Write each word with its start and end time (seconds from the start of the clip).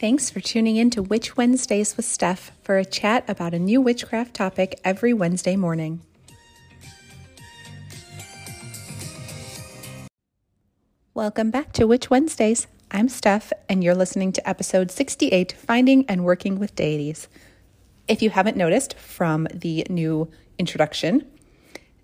Thanks 0.00 0.30
for 0.30 0.38
tuning 0.38 0.76
in 0.76 0.90
to 0.90 1.02
Witch 1.02 1.36
Wednesdays 1.36 1.96
with 1.96 2.06
Steph 2.06 2.52
for 2.62 2.78
a 2.78 2.84
chat 2.84 3.28
about 3.28 3.52
a 3.52 3.58
new 3.58 3.80
witchcraft 3.80 4.32
topic 4.32 4.78
every 4.84 5.12
Wednesday 5.12 5.56
morning. 5.56 6.02
Welcome 11.14 11.50
back 11.50 11.72
to 11.72 11.88
Witch 11.88 12.10
Wednesdays. 12.10 12.68
I'm 12.92 13.08
Steph, 13.08 13.52
and 13.68 13.82
you're 13.82 13.96
listening 13.96 14.30
to 14.34 14.48
episode 14.48 14.92
68 14.92 15.50
Finding 15.50 16.06
and 16.06 16.24
Working 16.24 16.60
with 16.60 16.76
Deities. 16.76 17.26
If 18.06 18.22
you 18.22 18.30
haven't 18.30 18.56
noticed 18.56 18.94
from 18.94 19.48
the 19.52 19.84
new 19.90 20.30
introduction, 20.60 21.26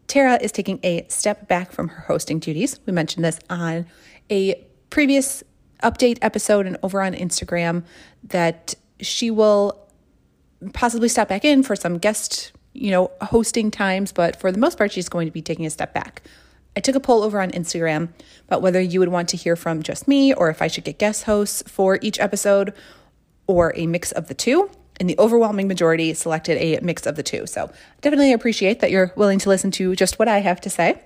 Tara 0.08 0.40
is 0.42 0.50
taking 0.50 0.80
a 0.82 1.06
step 1.08 1.46
back 1.46 1.70
from 1.70 1.90
her 1.90 2.00
hosting 2.08 2.40
duties. 2.40 2.80
We 2.86 2.92
mentioned 2.92 3.24
this 3.24 3.38
on 3.48 3.86
a 4.28 4.66
previous 4.90 5.44
update 5.82 6.18
episode 6.22 6.66
and 6.66 6.76
over 6.82 7.02
on 7.02 7.14
Instagram 7.14 7.84
that 8.24 8.74
she 9.00 9.30
will 9.30 9.80
possibly 10.72 11.08
step 11.08 11.28
back 11.28 11.44
in 11.44 11.62
for 11.62 11.76
some 11.76 11.98
guest, 11.98 12.52
you 12.72 12.90
know, 12.90 13.10
hosting 13.20 13.70
times, 13.70 14.12
but 14.12 14.40
for 14.40 14.50
the 14.50 14.58
most 14.58 14.78
part, 14.78 14.92
she's 14.92 15.08
going 15.08 15.26
to 15.26 15.32
be 15.32 15.42
taking 15.42 15.66
a 15.66 15.70
step 15.70 15.92
back. 15.92 16.22
I 16.76 16.80
took 16.80 16.96
a 16.96 17.00
poll 17.00 17.22
over 17.22 17.40
on 17.40 17.50
Instagram 17.50 18.08
about 18.48 18.62
whether 18.62 18.80
you 18.80 18.98
would 19.00 19.08
want 19.08 19.28
to 19.30 19.36
hear 19.36 19.56
from 19.56 19.82
just 19.82 20.08
me 20.08 20.34
or 20.34 20.50
if 20.50 20.60
I 20.60 20.66
should 20.66 20.84
get 20.84 20.98
guest 20.98 21.24
hosts 21.24 21.62
for 21.66 21.98
each 22.02 22.18
episode 22.18 22.74
or 23.46 23.72
a 23.76 23.86
mix 23.86 24.10
of 24.12 24.28
the 24.28 24.34
two. 24.34 24.70
And 24.98 25.10
the 25.10 25.18
overwhelming 25.18 25.66
majority 25.66 26.14
selected 26.14 26.56
a 26.58 26.80
mix 26.80 27.04
of 27.06 27.16
the 27.16 27.22
two. 27.22 27.46
So 27.46 27.70
definitely 28.00 28.32
appreciate 28.32 28.80
that 28.80 28.90
you're 28.90 29.12
willing 29.16 29.40
to 29.40 29.48
listen 29.48 29.70
to 29.72 29.94
just 29.96 30.18
what 30.18 30.28
I 30.28 30.38
have 30.38 30.60
to 30.62 30.70
say. 30.70 31.00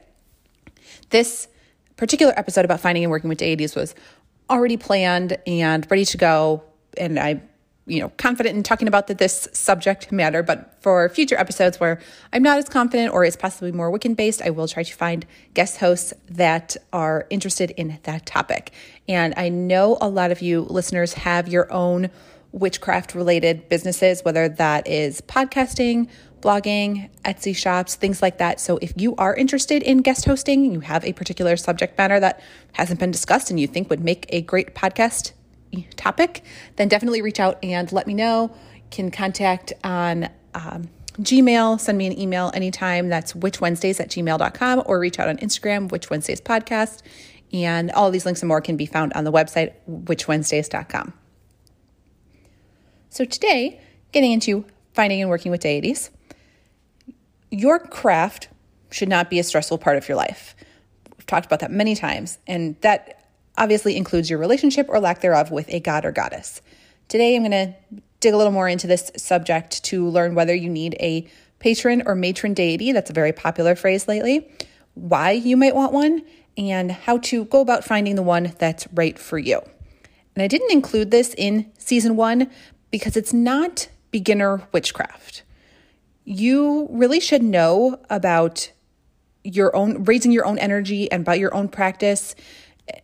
This 1.10 1.48
particular 1.96 2.32
episode 2.36 2.64
about 2.64 2.80
finding 2.80 3.04
and 3.04 3.10
working 3.10 3.28
with 3.28 3.38
deities 3.38 3.74
was 3.74 3.94
already 4.50 4.76
planned 4.76 5.38
and 5.46 5.88
ready 5.90 6.04
to 6.06 6.16
go. 6.16 6.62
And 6.96 7.18
I 7.18 7.42
you 7.88 8.00
know 8.00 8.10
confident 8.18 8.54
in 8.54 8.62
talking 8.62 8.86
about 8.86 9.06
the, 9.06 9.14
this 9.14 9.48
subject 9.52 10.12
matter 10.12 10.42
but 10.42 10.76
for 10.80 11.08
future 11.08 11.36
episodes 11.36 11.80
where 11.80 11.98
i'm 12.32 12.42
not 12.42 12.58
as 12.58 12.68
confident 12.68 13.12
or 13.12 13.24
is 13.24 13.36
possibly 13.36 13.72
more 13.72 13.90
wiccan 13.90 14.14
based 14.14 14.42
i 14.42 14.50
will 14.50 14.68
try 14.68 14.82
to 14.82 14.94
find 14.94 15.26
guest 15.54 15.78
hosts 15.78 16.12
that 16.28 16.76
are 16.92 17.26
interested 17.30 17.70
in 17.72 17.98
that 18.02 18.26
topic 18.26 18.72
and 19.08 19.32
i 19.36 19.48
know 19.48 19.96
a 20.00 20.08
lot 20.08 20.30
of 20.30 20.42
you 20.42 20.60
listeners 20.62 21.14
have 21.14 21.48
your 21.48 21.72
own 21.72 22.10
witchcraft 22.52 23.14
related 23.14 23.68
businesses 23.68 24.22
whether 24.22 24.48
that 24.48 24.86
is 24.86 25.20
podcasting 25.22 26.08
blogging 26.40 27.10
etsy 27.24 27.54
shops 27.54 27.94
things 27.94 28.22
like 28.22 28.38
that 28.38 28.60
so 28.60 28.78
if 28.82 28.92
you 28.96 29.14
are 29.16 29.34
interested 29.34 29.82
in 29.82 29.98
guest 29.98 30.24
hosting 30.24 30.72
you 30.72 30.80
have 30.80 31.04
a 31.04 31.12
particular 31.12 31.56
subject 31.56 31.96
matter 31.98 32.18
that 32.20 32.40
hasn't 32.72 33.00
been 33.00 33.10
discussed 33.10 33.50
and 33.50 33.58
you 33.58 33.66
think 33.66 33.90
would 33.90 34.00
make 34.00 34.26
a 34.30 34.40
great 34.42 34.74
podcast 34.74 35.32
topic, 35.96 36.42
then 36.76 36.88
definitely 36.88 37.22
reach 37.22 37.40
out 37.40 37.58
and 37.62 37.90
let 37.92 38.06
me 38.06 38.14
know. 38.14 38.54
You 38.74 38.82
can 38.90 39.10
contact 39.10 39.72
on 39.84 40.28
um, 40.54 40.88
Gmail, 41.20 41.80
send 41.80 41.98
me 41.98 42.06
an 42.06 42.18
email 42.18 42.50
anytime. 42.54 43.08
That's 43.08 43.32
witchwednesdays 43.32 44.00
at 44.00 44.08
gmail.com 44.08 44.82
or 44.86 44.98
reach 44.98 45.18
out 45.18 45.28
on 45.28 45.36
Instagram, 45.38 45.90
Witch 45.90 46.10
Wednesdays 46.10 46.40
Podcast. 46.40 47.02
And 47.52 47.90
all 47.92 48.10
these 48.10 48.24
links 48.24 48.42
and 48.42 48.48
more 48.48 48.60
can 48.60 48.76
be 48.76 48.86
found 48.86 49.12
on 49.14 49.24
the 49.24 49.32
website, 49.32 49.72
witchwednesdays.com. 49.90 51.12
So 53.10 53.24
today, 53.24 53.80
getting 54.12 54.32
into 54.32 54.64
finding 54.92 55.20
and 55.20 55.30
working 55.30 55.50
with 55.50 55.60
deities, 55.60 56.10
your 57.50 57.78
craft 57.78 58.48
should 58.90 59.08
not 59.08 59.30
be 59.30 59.38
a 59.38 59.44
stressful 59.44 59.78
part 59.78 59.96
of 59.96 60.08
your 60.08 60.16
life. 60.16 60.54
We've 61.16 61.26
talked 61.26 61.46
about 61.46 61.60
that 61.60 61.70
many 61.70 61.94
times, 61.94 62.38
and 62.46 62.80
that 62.80 63.24
obviously 63.56 63.96
includes 63.96 64.30
your 64.30 64.38
relationship 64.38 64.86
or 64.88 65.00
lack 65.00 65.20
thereof 65.20 65.50
with 65.50 65.68
a 65.68 65.80
god 65.80 66.04
or 66.04 66.12
goddess. 66.12 66.62
Today, 67.08 67.34
I'm 67.36 67.42
going 67.42 67.52
to 67.52 68.00
dig 68.20 68.34
a 68.34 68.36
little 68.36 68.52
more 68.52 68.68
into 68.68 68.86
this 68.86 69.10
subject 69.16 69.84
to 69.84 70.08
learn 70.08 70.34
whether 70.34 70.54
you 70.54 70.68
need 70.68 70.96
a 71.00 71.28
patron 71.58 72.02
or 72.06 72.14
matron 72.14 72.54
deity. 72.54 72.92
That's 72.92 73.10
a 73.10 73.14
very 73.14 73.32
popular 73.32 73.74
phrase 73.74 74.08
lately. 74.08 74.50
Why 74.94 75.32
you 75.32 75.56
might 75.56 75.74
want 75.74 75.92
one, 75.92 76.22
and 76.56 76.90
how 76.90 77.18
to 77.18 77.44
go 77.44 77.60
about 77.60 77.84
finding 77.84 78.16
the 78.16 78.22
one 78.22 78.52
that's 78.58 78.88
right 78.92 79.16
for 79.18 79.38
you. 79.38 79.60
And 80.34 80.42
I 80.42 80.48
didn't 80.48 80.72
include 80.72 81.10
this 81.10 81.34
in 81.38 81.70
season 81.78 82.16
one 82.16 82.50
because 82.90 83.16
it's 83.16 83.32
not 83.32 83.88
beginner 84.10 84.66
witchcraft. 84.72 85.42
You 86.30 86.88
really 86.90 87.20
should 87.20 87.42
know 87.42 87.98
about 88.10 88.70
your 89.44 89.74
own 89.74 90.04
raising 90.04 90.30
your 90.30 90.44
own 90.44 90.58
energy 90.58 91.10
and 91.10 91.22
about 91.22 91.38
your 91.38 91.54
own 91.54 91.68
practice 91.68 92.34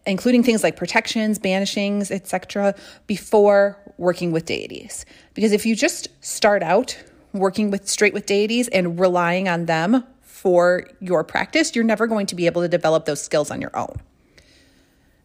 including 0.06 0.42
things 0.42 0.62
like 0.62 0.76
protections, 0.76 1.38
banishings, 1.38 2.10
etc., 2.10 2.74
before 3.06 3.78
working 3.98 4.32
with 4.32 4.46
deities. 4.46 5.04
Because 5.34 5.52
if 5.52 5.66
you 5.66 5.76
just 5.76 6.08
start 6.24 6.62
out 6.62 7.02
working 7.32 7.70
with 7.70 7.88
straight 7.88 8.14
with 8.14 8.26
deities 8.26 8.68
and 8.68 8.98
relying 8.98 9.48
on 9.48 9.66
them 9.66 10.04
for 10.22 10.88
your 11.00 11.24
practice, 11.24 11.74
you're 11.74 11.84
never 11.84 12.06
going 12.06 12.26
to 12.26 12.34
be 12.34 12.46
able 12.46 12.62
to 12.62 12.68
develop 12.68 13.04
those 13.04 13.20
skills 13.20 13.50
on 13.50 13.60
your 13.60 13.76
own. 13.76 14.00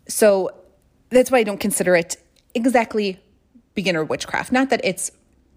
So 0.08 0.52
that's 1.10 1.32
why 1.32 1.40
I 1.40 1.44
don't 1.44 1.60
consider 1.60 1.96
it 1.96 2.18
exactly 2.54 3.20
beginner 3.76 4.04
witchcraft. 4.04 4.52
Not 4.52 4.70
that 4.72 4.82
it's, 4.84 5.12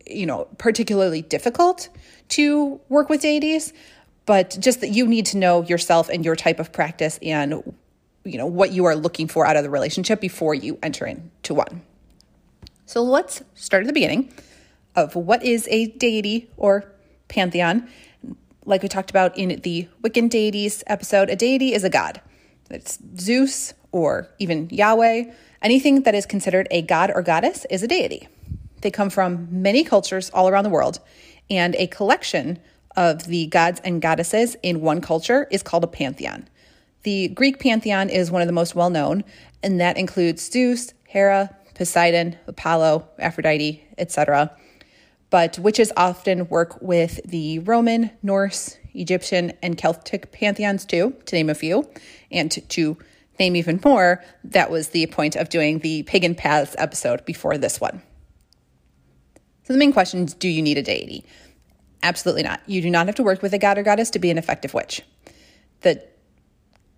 you 0.06 0.26
know, 0.26 0.48
particularly 0.58 1.22
difficult 1.22 1.88
to 2.30 2.80
work 2.88 3.08
with 3.08 3.22
deities, 3.22 3.72
but 4.26 4.56
just 4.58 4.80
that 4.80 4.90
you 4.90 5.06
need 5.06 5.26
to 5.26 5.36
know 5.36 5.62
yourself 5.62 6.08
and 6.08 6.24
your 6.24 6.36
type 6.36 6.60
of 6.60 6.72
practice 6.72 7.18
and 7.22 7.74
you 8.24 8.38
know 8.38 8.46
what 8.46 8.70
you 8.70 8.84
are 8.84 8.94
looking 8.94 9.26
for 9.26 9.46
out 9.46 9.56
of 9.56 9.64
the 9.64 9.70
relationship 9.70 10.20
before 10.20 10.54
you 10.54 10.78
enter 10.82 11.06
into 11.06 11.54
one. 11.54 11.82
So 12.86 13.02
let's 13.02 13.42
start 13.54 13.82
at 13.82 13.86
the 13.86 13.92
beginning 13.92 14.32
of 14.94 15.16
what 15.16 15.42
is 15.42 15.66
a 15.70 15.86
deity 15.86 16.50
or 16.56 16.84
pantheon. 17.28 17.88
Like 18.64 18.82
we 18.82 18.88
talked 18.88 19.10
about 19.10 19.36
in 19.36 19.60
the 19.62 19.88
Wiccan 20.02 20.28
deities 20.28 20.84
episode, 20.86 21.30
a 21.30 21.36
deity 21.36 21.72
is 21.72 21.84
a 21.84 21.90
god. 21.90 22.20
It's 22.70 22.98
Zeus 23.18 23.74
or 23.90 24.28
even 24.38 24.68
Yahweh. 24.70 25.32
Anything 25.62 26.02
that 26.02 26.14
is 26.14 26.26
considered 26.26 26.68
a 26.70 26.82
god 26.82 27.10
or 27.14 27.22
goddess 27.22 27.66
is 27.70 27.82
a 27.82 27.88
deity. 27.88 28.28
They 28.82 28.90
come 28.90 29.10
from 29.10 29.48
many 29.50 29.84
cultures 29.84 30.30
all 30.30 30.48
around 30.48 30.64
the 30.64 30.70
world, 30.70 31.00
and 31.48 31.74
a 31.76 31.86
collection 31.86 32.58
of 32.96 33.24
the 33.24 33.46
gods 33.46 33.80
and 33.84 34.02
goddesses 34.02 34.56
in 34.62 34.80
one 34.80 35.00
culture 35.00 35.48
is 35.50 35.62
called 35.62 35.84
a 35.84 35.88
pantheon. 35.88 36.48
The 37.04 37.28
Greek 37.28 37.58
pantheon 37.58 38.10
is 38.10 38.30
one 38.30 38.42
of 38.42 38.46
the 38.46 38.52
most 38.52 38.74
well 38.74 38.90
known, 38.90 39.24
and 39.62 39.80
that 39.80 39.96
includes 39.96 40.50
Zeus, 40.50 40.92
Hera, 41.08 41.56
Poseidon, 41.74 42.36
Apollo, 42.46 43.08
Aphrodite, 43.18 43.82
etc. 43.98 44.54
But 45.30 45.58
witches 45.58 45.90
often 45.96 46.48
work 46.48 46.80
with 46.82 47.20
the 47.24 47.60
Roman, 47.60 48.10
Norse, 48.22 48.76
Egyptian, 48.94 49.52
and 49.62 49.78
Celtic 49.78 50.30
pantheons 50.30 50.84
too, 50.84 51.16
to 51.26 51.34
name 51.34 51.48
a 51.48 51.54
few. 51.54 51.88
And 52.30 52.50
to, 52.50 52.60
to 52.60 52.98
name 53.38 53.56
even 53.56 53.80
more, 53.84 54.22
that 54.44 54.70
was 54.70 54.90
the 54.90 55.06
point 55.06 55.34
of 55.34 55.48
doing 55.48 55.78
the 55.78 56.02
Pagan 56.02 56.34
Paths 56.34 56.76
episode 56.78 57.24
before 57.24 57.56
this 57.56 57.80
one. 57.80 58.02
So 59.64 59.72
the 59.72 59.78
main 59.78 59.92
question 59.92 60.24
is 60.24 60.34
do 60.34 60.48
you 60.48 60.62
need 60.62 60.78
a 60.78 60.82
deity? 60.82 61.24
Absolutely 62.02 62.42
not. 62.42 62.60
You 62.66 62.82
do 62.82 62.90
not 62.90 63.06
have 63.06 63.14
to 63.16 63.22
work 63.22 63.42
with 63.42 63.54
a 63.54 63.58
god 63.58 63.78
or 63.78 63.82
goddess 63.82 64.10
to 64.10 64.18
be 64.18 64.30
an 64.30 64.38
effective 64.38 64.74
witch. 64.74 65.02
The 65.82 66.02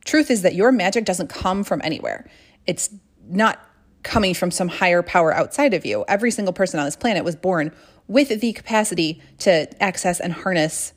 truth 0.05 0.31
is 0.31 0.43
that 0.43 0.55
your 0.55 0.73
magic 0.73 1.05
doesn't 1.05 1.29
come 1.29 1.65
from 1.65 1.81
anywhere. 1.85 2.29
It's 2.67 2.91
not 3.29 3.61
coming 4.03 4.35
from 4.35 4.51
some 4.51 4.69
higher 4.69 5.03
power 5.03 5.35
outside 5.35 5.75
of 5.75 5.85
you. 5.85 6.05
Every 6.09 6.31
single 6.31 6.53
person 6.53 6.79
on 6.79 6.87
this 6.87 6.97
planet 6.97 7.25
was 7.25 7.37
born 7.37 7.73
with 8.07 8.41
the 8.41 8.53
capacity 8.53 9.23
to 9.39 9.83
access 9.83 10.21
and 10.21 10.33
harness 10.33 10.93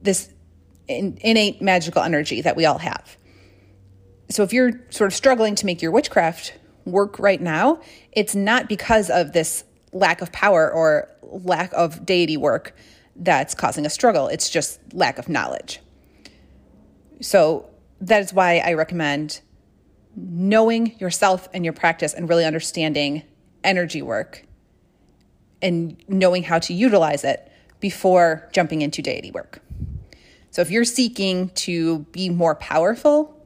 this 0.00 0.32
innate 0.88 1.62
magical 1.62 2.02
energy 2.02 2.40
that 2.40 2.56
we 2.56 2.64
all 2.64 2.78
have. 2.78 3.16
So 4.30 4.42
if 4.42 4.52
you're 4.52 4.72
sort 4.90 5.08
of 5.08 5.14
struggling 5.14 5.54
to 5.56 5.66
make 5.66 5.82
your 5.82 5.92
witchcraft 5.92 6.54
work 6.84 7.18
right 7.18 7.40
now, 7.40 7.80
it's 8.12 8.34
not 8.34 8.68
because 8.68 9.10
of 9.10 9.32
this 9.32 9.64
lack 9.92 10.22
of 10.22 10.32
power 10.32 10.70
or 10.72 11.08
lack 11.22 11.72
of 11.74 12.04
deity 12.06 12.36
work 12.36 12.74
that's 13.16 13.54
causing 13.54 13.84
a 13.84 13.90
struggle. 13.90 14.28
It's 14.28 14.48
just 14.48 14.80
lack 14.92 15.18
of 15.18 15.28
knowledge. 15.28 15.80
So 17.20 17.68
that 18.00 18.22
is 18.22 18.32
why 18.32 18.58
I 18.58 18.72
recommend 18.72 19.40
knowing 20.16 20.98
yourself 20.98 21.48
and 21.54 21.64
your 21.64 21.72
practice 21.72 22.14
and 22.14 22.28
really 22.28 22.44
understanding 22.44 23.22
energy 23.64 24.02
work 24.02 24.44
and 25.60 25.96
knowing 26.08 26.42
how 26.42 26.58
to 26.58 26.74
utilize 26.74 27.24
it 27.24 27.50
before 27.80 28.48
jumping 28.52 28.82
into 28.82 29.02
deity 29.02 29.30
work. 29.30 29.60
So 30.50 30.60
if 30.60 30.70
you're 30.70 30.84
seeking 30.84 31.48
to 31.50 32.00
be 32.12 32.28
more 32.28 32.54
powerful, 32.54 33.38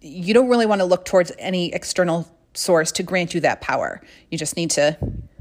you 0.00 0.32
don't 0.32 0.48
really 0.48 0.66
want 0.66 0.80
to 0.80 0.84
look 0.84 1.04
towards 1.04 1.32
any 1.38 1.72
external 1.74 2.28
source 2.54 2.92
to 2.92 3.02
grant 3.02 3.34
you 3.34 3.40
that 3.40 3.60
power. 3.60 4.00
You 4.30 4.38
just 4.38 4.56
need 4.56 4.70
to 4.72 4.96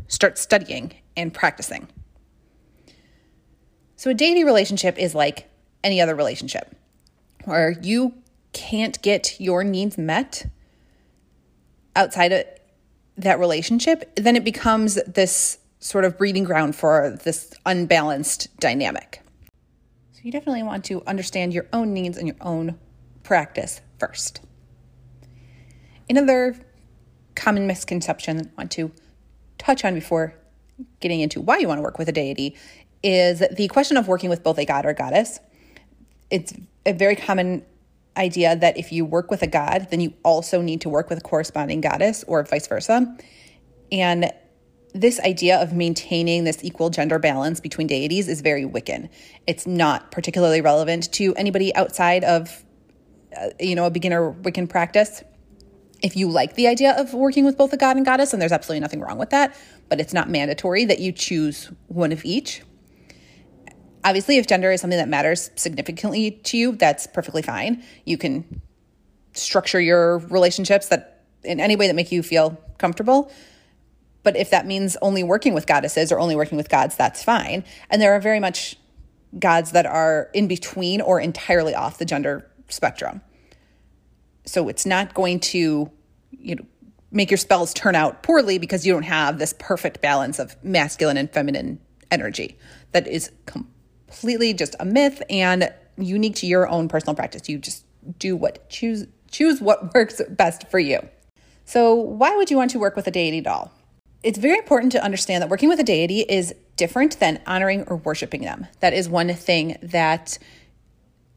start 0.08 0.38
studying 0.38 0.94
and 1.16 1.34
practicing. 1.34 1.88
So 3.96 4.12
a 4.12 4.14
deity 4.14 4.44
relationship 4.44 4.98
is 4.98 5.16
like 5.16 5.50
any 5.84 6.00
other 6.02 6.16
relationship 6.16 6.76
where 7.46 7.72
you 7.82 8.14
can't 8.54 9.02
get 9.02 9.40
your 9.40 9.64
needs 9.64 9.98
met 9.98 10.46
outside 11.96 12.32
of 12.32 12.46
that 13.18 13.40
relationship, 13.40 14.12
then 14.16 14.36
it 14.36 14.44
becomes 14.44 14.96
this 15.06 15.58
sort 15.80 16.06
of 16.06 16.18
breeding 16.18 16.44
ground 16.44 16.76
for 16.76 17.18
this 17.24 17.54
unbalanced 17.66 18.56
dynamic. 18.60 19.22
So 20.12 20.22
you 20.24 20.32
definitely 20.32 20.64
want 20.64 20.86
to 20.86 21.04
understand 21.06 21.54
your 21.54 21.68
own 21.74 21.94
needs 21.94 22.18
and 22.18 22.28
your 22.28 22.38
own 22.42 22.78
practice 23.24 23.82
first. 24.00 24.42
Another 26.10 26.56
common 27.36 27.68
misconception 27.68 28.52
I 28.58 28.62
want 28.62 28.72
to 28.72 28.92
touch 29.58 29.84
on 29.86 29.94
before 29.94 30.34
getting 31.00 31.22
into 31.22 31.42
why 31.42 31.58
you 31.58 31.68
want 31.68 31.80
to 31.80 31.82
work 31.82 31.98
with 31.98 32.08
a 32.10 32.12
deity 32.12 32.56
is 33.04 33.44
the 33.52 33.68
question 33.68 33.98
of 33.98 34.08
working 34.08 34.30
with 34.30 34.44
both 34.44 34.58
a 34.58 34.66
god 34.66 34.86
or 34.86 34.90
a 34.90 34.94
goddess. 34.94 35.40
It's 36.30 36.54
a 36.86 36.94
very 36.94 37.16
common 37.16 37.66
idea 38.18 38.56
that 38.56 38.78
if 38.78 38.92
you 38.92 39.06
work 39.06 39.30
with 39.30 39.44
a 39.44 39.48
god, 39.48 39.88
then 39.92 40.00
you 40.00 40.14
also 40.24 40.62
need 40.62 40.82
to 40.82 40.90
work 40.90 41.10
with 41.10 41.20
a 41.20 41.22
corresponding 41.22 41.82
goddess 41.82 42.24
or 42.28 42.44
vice 42.44 42.68
versa. 42.68 43.16
And 43.92 44.32
this 44.94 45.20
idea 45.20 45.62
of 45.62 45.74
maintaining 45.74 46.44
this 46.44 46.64
equal 46.64 46.90
gender 46.90 47.20
balance 47.20 47.60
between 47.60 47.88
deities 47.88 48.28
is 48.28 48.42
very 48.42 48.64
Wiccan. 48.64 49.10
It's 49.46 49.68
not 49.68 50.12
particularly 50.12 50.62
relevant 50.62 51.12
to 51.14 51.36
anybody 51.36 51.74
outside 51.76 52.24
of, 52.24 52.64
uh, 53.40 53.50
you 53.60 53.76
know, 53.76 53.86
a 53.86 53.92
beginner 53.92 54.34
Wiccan 54.34 54.68
practice. 54.68 55.24
If 56.02 56.16
you 56.16 56.30
like 56.30 56.56
the 56.56 56.68
idea 56.68 56.94
of 56.98 57.14
working 57.14 57.44
with 57.44 57.58
both 57.58 57.74
a 57.74 57.78
god 57.78 57.98
and 57.98 58.06
goddess, 58.06 58.34
and 58.34 58.42
there's 58.42 58.52
absolutely 58.52 58.82
nothing 58.82 59.00
wrong 59.00 59.18
with 59.18 59.32
that, 59.32 59.56
but 59.90 60.00
it's 60.00 60.14
not 60.14 60.30
mandatory 60.30 60.86
that 60.86 61.00
you 61.00 61.12
choose 61.12 61.72
one 61.88 62.12
of 62.12 62.24
each. 62.24 62.62
Obviously, 64.04 64.38
if 64.38 64.48
gender 64.48 64.72
is 64.72 64.80
something 64.80 65.00
that 65.00 65.10
matters 65.10 65.50
significantly 65.56 66.32
to 66.32 66.58
you, 66.58 66.72
that's 66.74 67.08
perfectly 67.08 67.42
fine. 67.42 67.84
You 68.06 68.18
can 68.18 68.62
structure 69.34 69.82
your 69.82 70.20
relationships 70.20 70.88
that 70.90 71.24
in 71.44 71.60
any 71.60 71.76
way 71.76 71.88
that 71.88 71.96
make 71.96 72.12
you 72.12 72.24
feel 72.24 72.58
comfortable. 72.78 73.32
But 74.24 74.36
if 74.36 74.50
that 74.50 74.66
means 74.66 74.98
only 75.02 75.24
working 75.24 75.54
with 75.54 75.68
goddesses 75.68 76.12
or 76.12 76.20
only 76.20 76.36
working 76.36 76.58
with 76.58 76.70
gods, 76.70 76.96
that's 76.96 77.24
fine. 77.24 77.64
And 77.90 78.02
there 78.02 78.14
are 78.14 78.20
very 78.20 78.40
much 78.40 78.78
gods 79.40 79.72
that 79.72 79.86
are 79.86 80.30
in 80.34 80.48
between 80.48 81.02
or 81.02 81.20
entirely 81.20 81.74
off 81.74 81.98
the 81.98 82.06
gender 82.06 82.50
spectrum. 82.70 83.22
So 84.48 84.70
it's 84.70 84.86
not 84.86 85.14
going 85.14 85.40
to, 85.42 85.92
you 86.32 86.56
know, 86.56 86.66
make 87.12 87.30
your 87.30 87.38
spells 87.38 87.74
turn 87.74 87.96
out 87.96 88.24
poorly 88.24 88.58
because 88.58 88.86
you 88.86 88.94
don't 88.94 89.04
have 89.04 89.40
this 89.40 89.54
perfect 89.60 90.02
balance 90.02 90.40
of 90.40 90.56
masculine 90.64 91.18
and 91.18 91.32
feminine 91.32 91.80
energy. 92.12 92.58
That 92.92 93.08
is 93.08 93.32
completely 93.46 94.54
just 94.54 94.76
a 94.80 94.86
myth 94.86 95.22
and 95.30 95.72
unique 95.98 96.36
to 96.36 96.48
your 96.48 96.68
own 96.68 96.88
personal 96.88 97.16
practice. 97.16 97.48
You 97.50 97.58
just 97.58 97.86
do 98.20 98.36
what 98.36 98.70
choose 98.70 99.08
choose 99.30 99.62
what 99.62 99.94
works 99.94 100.22
best 100.30 100.68
for 100.70 100.80
you. 100.80 101.08
So, 101.66 101.94
why 101.96 102.36
would 102.36 102.50
you 102.50 102.58
want 102.58 102.72
to 102.72 102.80
work 102.80 102.96
with 102.96 103.08
a 103.08 103.12
deity 103.12 103.42
doll? 103.42 103.72
It's 104.24 104.40
very 104.40 104.58
important 104.58 104.92
to 104.94 105.04
understand 105.04 105.44
that 105.44 105.50
working 105.50 105.70
with 105.70 105.80
a 105.80 105.84
deity 105.84 106.22
is 106.22 106.54
different 106.76 107.20
than 107.20 107.42
honoring 107.46 107.84
or 107.84 107.98
worshiping 107.98 108.42
them. 108.42 108.68
That 108.80 108.94
is 108.94 109.10
one 109.10 109.34
thing 109.34 109.78
that 109.82 110.38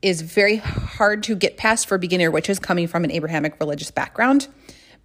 is 0.02 0.22
very 0.22 0.56
hard 0.56 1.22
to 1.24 1.34
get 1.34 1.56
past 1.56 1.88
for 1.88 1.98
beginner 1.98 2.30
witches 2.30 2.58
coming 2.58 2.86
from 2.86 3.04
an 3.04 3.10
Abrahamic 3.10 3.58
religious 3.60 3.90
background 3.90 4.48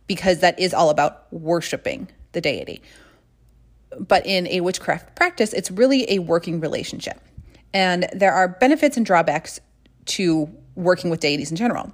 because 0.07 0.39
that 0.39 0.59
is 0.59 0.74
all 0.74 0.89
about 0.89 1.31
worshiping 1.33 2.07
the 2.31 2.42
deity. 2.42 2.81
But 3.97 4.25
in 4.25 4.47
a 4.47 4.62
witchcraft 4.62 5.15
practice, 5.15 5.53
it's 5.53 5.71
really 5.71 6.09
a 6.12 6.19
working 6.19 6.59
relationship. 6.59 7.19
And 7.74 8.07
there 8.13 8.33
are 8.33 8.47
benefits 8.47 8.97
and 8.97 9.06
drawbacks 9.06 9.59
to 10.06 10.50
working 10.75 11.09
with 11.09 11.19
deities 11.19 11.51
in 11.51 11.57
general. 11.57 11.94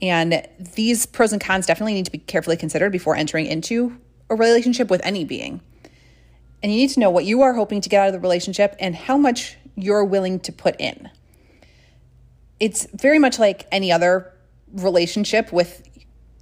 And 0.00 0.46
these 0.58 1.06
pros 1.06 1.32
and 1.32 1.40
cons 1.40 1.66
definitely 1.66 1.94
need 1.94 2.06
to 2.06 2.12
be 2.12 2.18
carefully 2.18 2.56
considered 2.56 2.90
before 2.90 3.16
entering 3.16 3.46
into 3.46 3.98
a 4.28 4.34
relationship 4.34 4.90
with 4.90 5.00
any 5.04 5.24
being. 5.24 5.60
And 6.62 6.72
you 6.72 6.78
need 6.78 6.90
to 6.90 7.00
know 7.00 7.10
what 7.10 7.24
you 7.24 7.42
are 7.42 7.54
hoping 7.54 7.80
to 7.80 7.88
get 7.88 8.00
out 8.00 8.06
of 8.08 8.14
the 8.14 8.20
relationship 8.20 8.76
and 8.78 8.94
how 8.94 9.16
much 9.18 9.56
you're 9.76 10.04
willing 10.04 10.40
to 10.40 10.52
put 10.52 10.80
in. 10.80 11.10
It's 12.60 12.86
very 12.94 13.18
much 13.18 13.38
like 13.38 13.66
any 13.72 13.90
other 13.92 14.32
relationship 14.72 15.52
with 15.52 15.88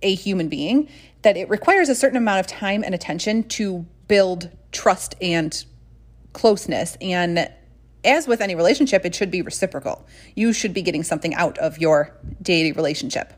a 0.02 0.14
human 0.14 0.48
being 0.48 0.88
that 1.22 1.36
it 1.36 1.48
requires 1.48 1.88
a 1.88 1.94
certain 1.94 2.16
amount 2.16 2.40
of 2.40 2.46
time 2.46 2.82
and 2.82 2.94
attention 2.94 3.44
to 3.44 3.86
build 4.08 4.50
trust 4.72 5.14
and 5.20 5.64
closeness. 6.32 6.96
And 7.00 7.50
as 8.04 8.26
with 8.26 8.40
any 8.40 8.54
relationship, 8.54 9.04
it 9.04 9.14
should 9.14 9.30
be 9.30 9.42
reciprocal. 9.42 10.06
You 10.34 10.52
should 10.52 10.74
be 10.74 10.82
getting 10.82 11.02
something 11.02 11.34
out 11.34 11.58
of 11.58 11.78
your 11.78 12.12
deity 12.40 12.72
relationship. 12.72 13.32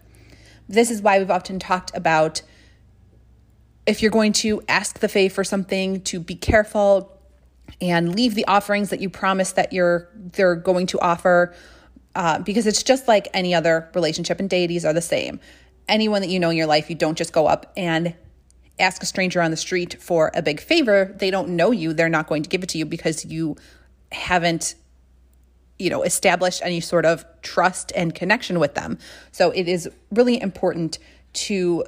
This 0.69 0.91
is 0.91 1.03
why 1.03 1.19
we've 1.19 1.31
often 1.31 1.59
talked 1.59 1.94
about 1.94 2.43
if 3.87 4.00
you're 4.00 4.11
going 4.11 4.32
to 4.32 4.62
ask 4.67 5.00
the 5.00 5.09
Fae 5.09 5.29
for 5.29 5.44
something, 5.44 6.00
to 6.03 6.19
be 6.19 6.35
careful 6.35 7.20
and 7.81 8.15
leave 8.15 8.35
the 8.35 8.47
offerings 8.47 8.91
that 8.91 9.00
you 9.00 9.11
promise 9.11 9.53
that 9.53 9.73
you're 9.73 10.09
they're 10.15 10.55
going 10.55 10.87
to 10.87 11.00
offer, 11.00 11.55
uh, 12.14 12.38
because 12.38 12.66
it's 12.66 12.82
just 12.82 13.08
like 13.08 13.28
any 13.34 13.55
other 13.55 13.88
relationship, 13.94 14.40
and 14.40 14.49
deities 14.49 14.84
are 14.84 14.93
the 14.93 15.02
same. 15.02 15.40
Anyone 15.88 16.22
that 16.22 16.28
you 16.28 16.40
know 16.40 16.50
in 16.50 16.56
your 16.56 16.66
life, 16.66 16.88
you 16.88 16.96
don't 16.96 17.19
just 17.19 17.32
go 17.32 17.46
up 17.46 17.72
and 17.76 18.14
ask 18.78 19.02
a 19.02 19.06
stranger 19.06 19.40
on 19.40 19.50
the 19.50 19.56
street 19.56 20.02
for 20.02 20.31
a 20.34 20.43
big 20.43 20.61
favor. 20.61 21.14
They 21.19 21.31
don't 21.31 21.50
know 21.50 21.70
you; 21.70 21.93
they're 21.93 22.08
not 22.08 22.26
going 22.26 22.43
to 22.43 22.49
give 22.49 22.62
it 22.62 22.69
to 22.70 22.78
you 22.78 22.87
because 22.87 23.25
you 23.25 23.56
haven't 24.12 24.75
you 25.78 25.90
know 25.90 26.02
established 26.02 26.62
any 26.64 26.81
sort 26.81 27.05
of 27.05 27.25
trust 27.43 27.93
and 27.96 28.14
connection 28.14 28.60
with 28.60 28.75
them 28.75 28.99
so 29.32 29.50
it 29.50 29.69
is 29.69 29.88
really 30.12 30.40
important 30.40 30.99
to 31.32 31.84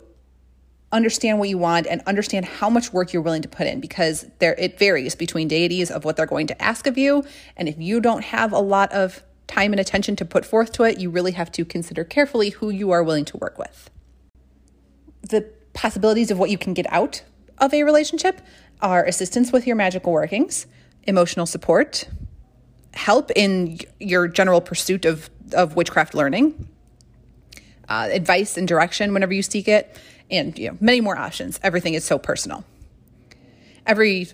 understand 0.92 1.38
what 1.38 1.48
you 1.48 1.58
want 1.58 1.86
and 1.86 2.00
understand 2.06 2.44
how 2.44 2.70
much 2.70 2.92
work 2.92 3.12
you're 3.12 3.22
willing 3.22 3.42
to 3.42 3.48
put 3.48 3.66
in 3.66 3.80
because 3.80 4.26
there 4.38 4.54
it 4.54 4.78
varies 4.78 5.14
between 5.14 5.48
deities 5.48 5.90
of 5.90 6.04
what 6.04 6.16
they're 6.16 6.26
going 6.26 6.46
to 6.46 6.62
ask 6.62 6.86
of 6.86 6.96
you 6.98 7.24
and 7.56 7.68
if 7.68 7.78
you 7.78 8.00
don't 8.00 8.22
have 8.22 8.52
a 8.52 8.58
lot 8.58 8.90
of 8.92 9.22
time 9.56 9.72
and 9.72 9.80
attention 9.80 10.16
to 10.16 10.24
put 10.24 10.44
forth 10.44 10.72
to 10.72 10.82
it 10.82 10.98
you 10.98 11.08
really 11.10 11.32
have 11.32 11.50
to 11.52 11.64
consider 11.64 12.04
carefully 12.04 12.50
who 12.50 12.70
you 12.70 12.90
are 12.90 13.02
willing 13.02 13.24
to 13.24 13.36
work 13.38 13.58
with. 13.58 13.90
The 15.22 15.50
possibilities 15.72 16.30
of 16.30 16.38
what 16.38 16.50
you 16.50 16.58
can 16.58 16.74
get 16.74 16.86
out 16.90 17.22
of 17.58 17.72
a 17.72 17.82
relationship 17.82 18.40
are 18.80 19.04
assistance 19.04 19.52
with 19.52 19.66
your 19.66 19.76
magical 19.76 20.12
workings 20.12 20.66
emotional 21.04 21.46
support 21.46 22.08
help 22.94 23.30
in 23.36 23.78
your 24.00 24.26
general 24.28 24.60
pursuit 24.60 25.04
of 25.04 25.30
of 25.52 25.76
witchcraft 25.76 26.14
learning 26.14 26.68
uh, 27.88 28.08
advice 28.10 28.56
and 28.56 28.66
direction 28.66 29.14
whenever 29.14 29.32
you 29.32 29.42
seek 29.42 29.68
it 29.68 29.96
and 30.30 30.58
you 30.58 30.68
know 30.68 30.76
many 30.80 31.00
more 31.00 31.16
options. 31.16 31.60
Everything 31.62 31.94
is 31.94 32.04
so 32.04 32.18
personal. 32.18 32.64
Every 33.86 34.28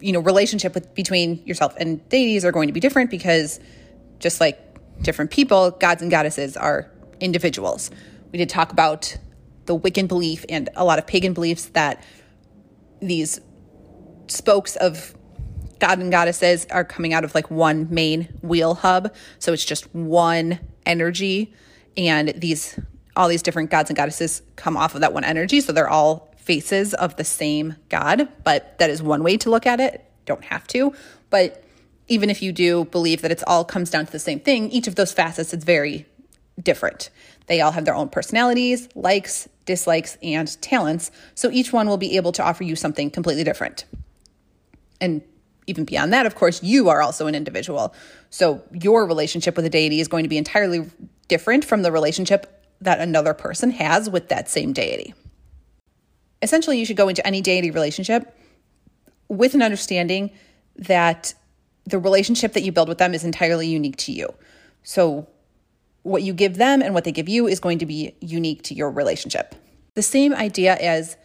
you 0.00 0.12
know 0.12 0.20
relationship 0.20 0.74
with 0.74 0.94
between 0.94 1.42
yourself 1.46 1.74
and 1.78 2.06
deities 2.08 2.44
are 2.44 2.52
going 2.52 2.66
to 2.66 2.72
be 2.72 2.80
different 2.80 3.10
because 3.10 3.60
just 4.18 4.40
like 4.40 4.60
different 5.02 5.30
people 5.30 5.70
gods 5.72 6.02
and 6.02 6.10
goddesses 6.10 6.56
are 6.56 6.90
individuals 7.20 7.90
we 8.32 8.38
did 8.38 8.48
talk 8.48 8.72
about 8.72 9.16
the 9.66 9.78
wiccan 9.78 10.08
belief 10.08 10.44
and 10.48 10.68
a 10.76 10.84
lot 10.84 10.98
of 10.98 11.06
pagan 11.06 11.32
beliefs 11.32 11.66
that 11.66 12.02
these 13.00 13.40
spokes 14.26 14.76
of 14.76 15.14
god 15.78 15.98
and 15.98 16.10
goddesses 16.10 16.66
are 16.70 16.84
coming 16.84 17.12
out 17.12 17.24
of 17.24 17.34
like 17.34 17.50
one 17.50 17.86
main 17.90 18.24
wheel 18.42 18.74
hub 18.74 19.14
so 19.38 19.52
it's 19.52 19.64
just 19.64 19.92
one 19.94 20.58
energy 20.86 21.52
and 21.96 22.28
these 22.36 22.78
all 23.16 23.28
these 23.28 23.42
different 23.42 23.70
gods 23.70 23.90
and 23.90 23.96
goddesses 23.96 24.42
come 24.56 24.76
off 24.76 24.94
of 24.94 25.00
that 25.00 25.12
one 25.12 25.24
energy. 25.24 25.60
So 25.60 25.72
they're 25.72 25.88
all 25.88 26.34
faces 26.36 26.94
of 26.94 27.16
the 27.16 27.24
same 27.24 27.76
God, 27.88 28.28
but 28.44 28.78
that 28.78 28.90
is 28.90 29.02
one 29.02 29.22
way 29.22 29.36
to 29.38 29.50
look 29.50 29.66
at 29.66 29.80
it. 29.80 30.04
Don't 30.26 30.44
have 30.44 30.66
to. 30.68 30.94
But 31.30 31.64
even 32.08 32.30
if 32.30 32.42
you 32.42 32.52
do 32.52 32.84
believe 32.86 33.22
that 33.22 33.32
it's 33.32 33.44
all 33.46 33.64
comes 33.64 33.90
down 33.90 34.06
to 34.06 34.12
the 34.12 34.18
same 34.18 34.40
thing, 34.40 34.70
each 34.70 34.86
of 34.86 34.94
those 34.94 35.12
facets 35.12 35.52
is 35.52 35.64
very 35.64 36.06
different. 36.62 37.10
They 37.46 37.60
all 37.60 37.72
have 37.72 37.84
their 37.84 37.94
own 37.94 38.08
personalities, 38.08 38.88
likes, 38.94 39.48
dislikes, 39.64 40.16
and 40.22 40.60
talents. 40.62 41.10
So 41.34 41.50
each 41.50 41.72
one 41.72 41.88
will 41.88 41.96
be 41.96 42.16
able 42.16 42.32
to 42.32 42.42
offer 42.42 42.64
you 42.64 42.76
something 42.76 43.10
completely 43.10 43.44
different. 43.44 43.84
And 45.00 45.22
even 45.66 45.84
beyond 45.84 46.12
that, 46.12 46.26
of 46.26 46.34
course, 46.34 46.62
you 46.62 46.88
are 46.88 47.02
also 47.02 47.26
an 47.26 47.34
individual. 47.34 47.94
So 48.30 48.62
your 48.72 49.06
relationship 49.06 49.56
with 49.56 49.64
a 49.64 49.70
deity 49.70 50.00
is 50.00 50.08
going 50.08 50.22
to 50.24 50.28
be 50.28 50.38
entirely 50.38 50.88
different 51.28 51.64
from 51.64 51.82
the 51.82 51.90
relationship 51.90 52.52
that 52.80 53.00
another 53.00 53.34
person 53.34 53.70
has 53.72 54.08
with 54.08 54.28
that 54.28 54.48
same 54.48 54.72
deity. 54.72 55.14
Essentially, 56.42 56.78
you 56.78 56.84
should 56.84 56.96
go 56.96 57.08
into 57.08 57.26
any 57.26 57.40
deity 57.40 57.70
relationship 57.70 58.36
with 59.28 59.54
an 59.54 59.62
understanding 59.62 60.30
that 60.76 61.34
the 61.86 61.98
relationship 61.98 62.52
that 62.54 62.62
you 62.62 62.72
build 62.72 62.88
with 62.88 62.98
them 62.98 63.14
is 63.14 63.24
entirely 63.24 63.68
unique 63.68 63.96
to 63.96 64.12
you. 64.12 64.34
So, 64.82 65.28
what 66.02 66.22
you 66.22 66.32
give 66.32 66.56
them 66.56 66.82
and 66.82 66.94
what 66.94 67.04
they 67.04 67.12
give 67.12 67.28
you 67.28 67.48
is 67.48 67.58
going 67.58 67.78
to 67.80 67.86
be 67.86 68.14
unique 68.20 68.62
to 68.64 68.74
your 68.74 68.90
relationship. 68.90 69.54
The 69.94 70.02
same 70.02 70.32
idea 70.34 70.76
as 70.76 71.16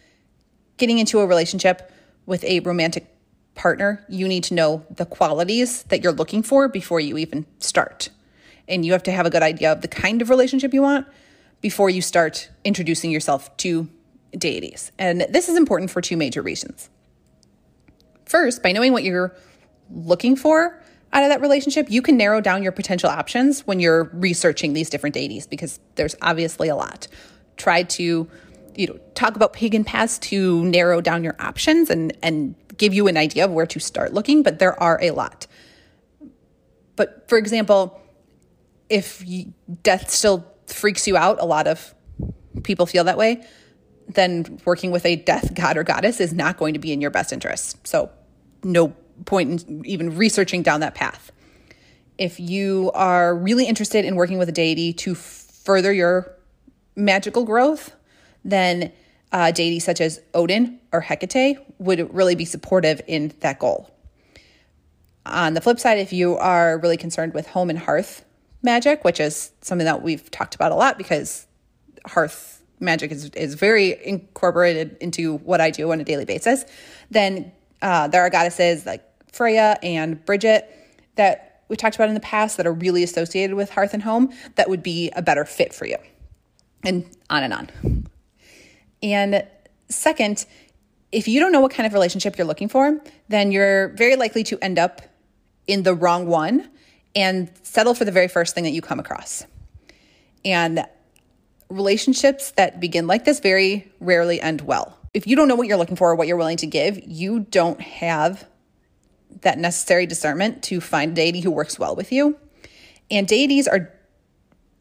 getting 0.76 0.98
into 0.98 1.20
a 1.20 1.26
relationship 1.26 1.92
with 2.26 2.42
a 2.44 2.60
romantic 2.60 3.06
partner, 3.54 4.04
you 4.08 4.26
need 4.26 4.44
to 4.44 4.54
know 4.54 4.84
the 4.90 5.06
qualities 5.06 5.84
that 5.84 6.02
you're 6.02 6.12
looking 6.12 6.42
for 6.42 6.68
before 6.68 6.98
you 6.98 7.16
even 7.18 7.46
start. 7.58 8.08
And 8.66 8.84
you 8.84 8.92
have 8.92 9.02
to 9.04 9.12
have 9.12 9.26
a 9.26 9.30
good 9.30 9.42
idea 9.42 9.70
of 9.70 9.82
the 9.82 9.88
kind 9.88 10.22
of 10.22 10.30
relationship 10.30 10.72
you 10.72 10.82
want 10.82 11.06
before 11.60 11.90
you 11.90 12.02
start 12.02 12.48
introducing 12.64 13.10
yourself 13.10 13.56
to 13.58 13.88
deities. 14.36 14.90
And 14.98 15.26
this 15.28 15.48
is 15.48 15.56
important 15.56 15.90
for 15.90 16.00
two 16.00 16.16
major 16.16 16.42
reasons. 16.42 16.88
First, 18.24 18.62
by 18.62 18.72
knowing 18.72 18.92
what 18.92 19.04
you're 19.04 19.34
looking 19.92 20.36
for 20.36 20.82
out 21.12 21.22
of 21.24 21.28
that 21.28 21.40
relationship, 21.42 21.90
you 21.90 22.00
can 22.00 22.16
narrow 22.16 22.40
down 22.40 22.62
your 22.62 22.72
potential 22.72 23.10
options 23.10 23.66
when 23.66 23.80
you're 23.80 24.04
researching 24.14 24.72
these 24.72 24.88
different 24.88 25.14
deities 25.14 25.46
because 25.46 25.78
there's 25.96 26.16
obviously 26.22 26.68
a 26.68 26.76
lot. 26.76 27.06
Try 27.56 27.82
to 27.82 28.28
you 28.74 28.86
know 28.86 28.98
talk 29.14 29.36
about 29.36 29.52
pagan 29.52 29.84
paths 29.84 30.18
to 30.18 30.64
narrow 30.64 31.02
down 31.02 31.22
your 31.22 31.36
options 31.38 31.90
and 31.90 32.16
and 32.22 32.54
give 32.78 32.94
you 32.94 33.06
an 33.08 33.18
idea 33.18 33.44
of 33.44 33.50
where 33.50 33.66
to 33.66 33.78
start 33.78 34.14
looking, 34.14 34.42
but 34.42 34.58
there 34.58 34.80
are 34.82 34.98
a 35.02 35.10
lot. 35.10 35.46
But 36.96 37.28
for 37.28 37.36
example, 37.36 38.00
if 38.88 39.22
death 39.82 40.10
still 40.10 40.46
freaks 40.66 41.06
you 41.06 41.16
out, 41.16 41.40
a 41.40 41.44
lot 41.44 41.66
of 41.66 41.94
people 42.62 42.86
feel 42.86 43.04
that 43.04 43.18
way, 43.18 43.44
then 44.08 44.60
working 44.64 44.90
with 44.90 45.04
a 45.04 45.16
death 45.16 45.54
god 45.54 45.76
or 45.76 45.84
goddess 45.84 46.20
is 46.20 46.32
not 46.32 46.56
going 46.56 46.72
to 46.72 46.80
be 46.80 46.92
in 46.92 47.00
your 47.02 47.10
best 47.10 47.32
interest. 47.32 47.86
So, 47.86 48.10
no 48.64 48.94
point 49.24 49.64
in 49.64 49.84
even 49.86 50.16
researching 50.16 50.62
down 50.62 50.80
that 50.80 50.94
path. 50.94 51.32
If 52.18 52.38
you 52.38 52.90
are 52.94 53.34
really 53.34 53.66
interested 53.66 54.04
in 54.04 54.16
working 54.16 54.38
with 54.38 54.48
a 54.48 54.52
deity 54.52 54.92
to 54.94 55.14
further 55.14 55.92
your 55.92 56.32
magical 56.94 57.44
growth, 57.44 57.94
then 58.44 58.92
uh, 59.32 59.50
deities 59.50 59.84
such 59.84 60.00
as 60.00 60.20
Odin 60.34 60.78
or 60.92 61.00
Hecate 61.00 61.58
would 61.78 62.14
really 62.14 62.34
be 62.34 62.44
supportive 62.44 63.00
in 63.06 63.32
that 63.40 63.58
goal. 63.58 63.90
On 65.24 65.54
the 65.54 65.60
flip 65.60 65.80
side, 65.80 65.98
if 65.98 66.12
you 66.12 66.36
are 66.36 66.78
really 66.78 66.96
concerned 66.96 67.32
with 67.32 67.46
home 67.46 67.70
and 67.70 67.78
hearth 67.78 68.24
magic, 68.62 69.04
which 69.04 69.20
is 69.20 69.52
something 69.60 69.84
that 69.84 70.02
we've 70.02 70.30
talked 70.30 70.54
about 70.54 70.72
a 70.72 70.74
lot 70.74 70.98
because 70.98 71.46
hearth 72.06 72.62
magic 72.80 73.12
is, 73.12 73.30
is 73.30 73.54
very 73.54 74.04
incorporated 74.04 74.96
into 75.00 75.38
what 75.38 75.60
I 75.60 75.70
do 75.70 75.90
on 75.92 76.00
a 76.00 76.04
daily 76.04 76.24
basis, 76.24 76.64
then 77.10 77.52
uh, 77.82 78.08
there 78.08 78.22
are 78.22 78.30
goddesses 78.30 78.86
like 78.86 79.02
Freya 79.32 79.78
and 79.82 80.24
Bridget 80.24 80.68
that 81.16 81.64
we 81.68 81.76
talked 81.76 81.96
about 81.96 82.08
in 82.08 82.14
the 82.14 82.20
past 82.20 82.56
that 82.56 82.66
are 82.66 82.72
really 82.72 83.02
associated 83.02 83.54
with 83.54 83.70
hearth 83.70 83.94
and 83.94 84.02
home 84.02 84.32
that 84.54 84.68
would 84.68 84.82
be 84.82 85.10
a 85.16 85.22
better 85.22 85.44
fit 85.44 85.74
for 85.74 85.86
you. 85.86 85.96
And 86.84 87.04
on 87.30 87.42
and 87.42 87.52
on. 87.52 88.08
And 89.02 89.46
second, 89.88 90.46
if 91.10 91.28
you 91.28 91.40
don't 91.40 91.52
know 91.52 91.60
what 91.60 91.72
kind 91.72 91.86
of 91.86 91.92
relationship 91.92 92.38
you're 92.38 92.46
looking 92.46 92.68
for, 92.68 93.00
then 93.28 93.52
you're 93.52 93.88
very 93.90 94.16
likely 94.16 94.44
to 94.44 94.58
end 94.62 94.78
up 94.78 95.02
in 95.66 95.82
the 95.82 95.94
wrong 95.94 96.26
one 96.26 96.68
and 97.14 97.50
settle 97.62 97.94
for 97.94 98.04
the 98.04 98.12
very 98.12 98.28
first 98.28 98.54
thing 98.54 98.64
that 98.64 98.70
you 98.70 98.82
come 98.82 98.98
across. 98.98 99.44
And 100.44 100.84
relationships 101.68 102.52
that 102.52 102.80
begin 102.80 103.06
like 103.06 103.24
this 103.24 103.40
very 103.40 103.90
rarely 104.00 104.40
end 104.40 104.60
well. 104.62 104.98
If 105.14 105.26
you 105.26 105.36
don't 105.36 105.48
know 105.48 105.54
what 105.54 105.66
you're 105.66 105.76
looking 105.76 105.96
for 105.96 106.10
or 106.10 106.14
what 106.14 106.26
you're 106.26 106.36
willing 106.36 106.56
to 106.58 106.66
give, 106.66 107.00
you 107.06 107.40
don't 107.40 107.80
have 107.80 108.46
that 109.42 109.58
necessary 109.58 110.06
discernment 110.06 110.62
to 110.64 110.80
find 110.80 111.12
a 111.12 111.14
deity 111.14 111.40
who 111.40 111.50
works 111.50 111.78
well 111.78 111.94
with 111.94 112.12
you. 112.12 112.38
And 113.10 113.26
deities 113.26 113.68
are 113.68 113.92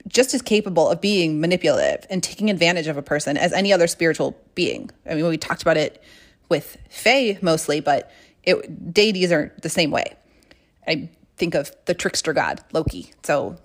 just 0.07 0.33
as 0.33 0.41
capable 0.41 0.89
of 0.89 1.01
being 1.01 1.39
manipulative 1.39 2.05
and 2.09 2.23
taking 2.23 2.49
advantage 2.49 2.87
of 2.87 2.97
a 2.97 3.01
person 3.01 3.37
as 3.37 3.53
any 3.53 3.71
other 3.71 3.87
spiritual 3.87 4.37
being. 4.55 4.89
I 5.09 5.15
mean, 5.15 5.27
we 5.27 5.37
talked 5.37 5.61
about 5.61 5.77
it 5.77 6.01
with 6.49 6.77
Fae 6.89 7.37
mostly, 7.41 7.79
but 7.81 8.11
it, 8.43 8.93
deities 8.93 9.31
are 9.31 9.53
the 9.61 9.69
same 9.69 9.91
way. 9.91 10.15
I 10.87 11.09
think 11.37 11.55
of 11.55 11.71
the 11.85 11.93
trickster 11.93 12.33
god, 12.33 12.61
Loki. 12.71 13.13
So 13.23 13.57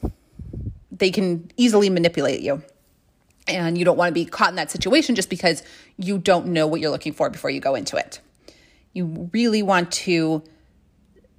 they 0.90 1.11
can 1.11 1.50
easily 1.56 1.90
manipulate 1.90 2.40
you. 2.40 2.62
And 3.48 3.78
you 3.78 3.84
don't 3.84 3.96
want 3.96 4.08
to 4.08 4.14
be 4.14 4.24
caught 4.24 4.50
in 4.50 4.56
that 4.56 4.70
situation 4.70 5.14
just 5.14 5.30
because 5.30 5.62
you 5.96 6.18
don't 6.18 6.48
know 6.48 6.66
what 6.66 6.80
you're 6.80 6.90
looking 6.90 7.12
for 7.12 7.30
before 7.30 7.50
you 7.50 7.60
go 7.60 7.74
into 7.74 7.96
it. 7.96 8.20
You 8.92 9.30
really 9.32 9.62
want 9.62 9.92
to 9.92 10.42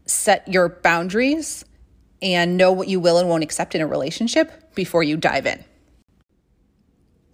set 0.06 0.48
your 0.48 0.70
boundaries 0.70 1.66
and 2.22 2.58
know 2.58 2.72
what 2.72 2.88
you 2.88 3.00
will 3.00 3.18
and 3.18 3.30
won't 3.30 3.44
accept 3.44 3.76
in 3.76 3.82
a 3.82 3.88
relationship 3.88 4.74
before 4.74 5.04
you 5.04 5.18
dive 5.18 5.46
in. 5.46 5.64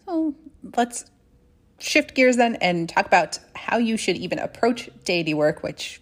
So 0.06 0.36
let's 0.76 1.06
shift 1.80 2.16
gears 2.16 2.38
then 2.38 2.56
and 2.56 2.90
talk 2.90 3.06
about 3.06 3.40
how 3.56 3.78
you 3.78 3.98
should 3.98 4.18
even 4.18 4.40
approach 4.40 4.90
deity 5.04 5.34
work, 5.34 5.64
which 5.64 6.02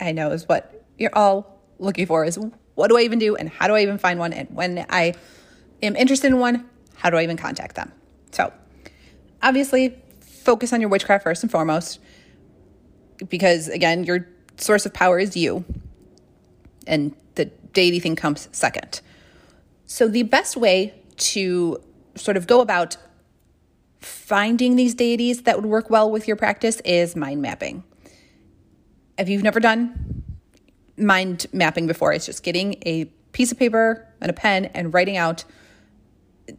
I 0.00 0.12
know 0.12 0.30
is 0.30 0.48
what 0.48 0.84
you're 0.98 1.14
all 1.14 1.60
looking 1.78 2.06
for 2.06 2.24
is 2.24 2.38
what 2.74 2.88
do 2.88 2.98
I 2.98 3.02
even 3.02 3.18
do 3.18 3.36
and 3.36 3.48
how 3.48 3.66
do 3.66 3.74
I 3.74 3.82
even 3.82 3.98
find 3.98 4.18
one? 4.18 4.32
And 4.32 4.48
when 4.50 4.86
I 4.88 5.14
am 5.82 5.96
interested 5.96 6.28
in 6.28 6.38
one, 6.38 6.68
how 6.94 7.10
do 7.10 7.16
I 7.16 7.22
even 7.22 7.36
contact 7.36 7.76
them? 7.76 7.92
So, 8.32 8.52
obviously, 9.42 9.96
focus 10.20 10.72
on 10.72 10.80
your 10.80 10.90
witchcraft 10.90 11.24
first 11.24 11.42
and 11.42 11.50
foremost, 11.50 12.00
because 13.28 13.68
again, 13.68 14.04
your 14.04 14.28
source 14.56 14.86
of 14.86 14.92
power 14.92 15.18
is 15.18 15.36
you, 15.36 15.64
and 16.86 17.14
the 17.34 17.46
deity 17.72 18.00
thing 18.00 18.16
comes 18.16 18.48
second. 18.52 19.00
So, 19.86 20.08
the 20.08 20.24
best 20.24 20.56
way 20.56 20.94
to 21.16 21.78
sort 22.14 22.36
of 22.36 22.46
go 22.46 22.60
about 22.60 22.96
finding 24.00 24.76
these 24.76 24.94
deities 24.94 25.42
that 25.42 25.56
would 25.56 25.66
work 25.66 25.90
well 25.90 26.10
with 26.10 26.28
your 26.28 26.36
practice 26.36 26.80
is 26.84 27.16
mind 27.16 27.42
mapping. 27.42 27.82
If 29.18 29.28
you've 29.28 29.42
never 29.42 29.60
done 29.60 30.24
mind 30.96 31.46
mapping 31.52 31.86
before. 31.86 32.12
It's 32.12 32.26
just 32.26 32.42
getting 32.42 32.74
a 32.86 33.06
piece 33.32 33.52
of 33.52 33.58
paper 33.58 34.06
and 34.20 34.30
a 34.30 34.34
pen 34.34 34.66
and 34.66 34.92
writing 34.92 35.16
out 35.16 35.44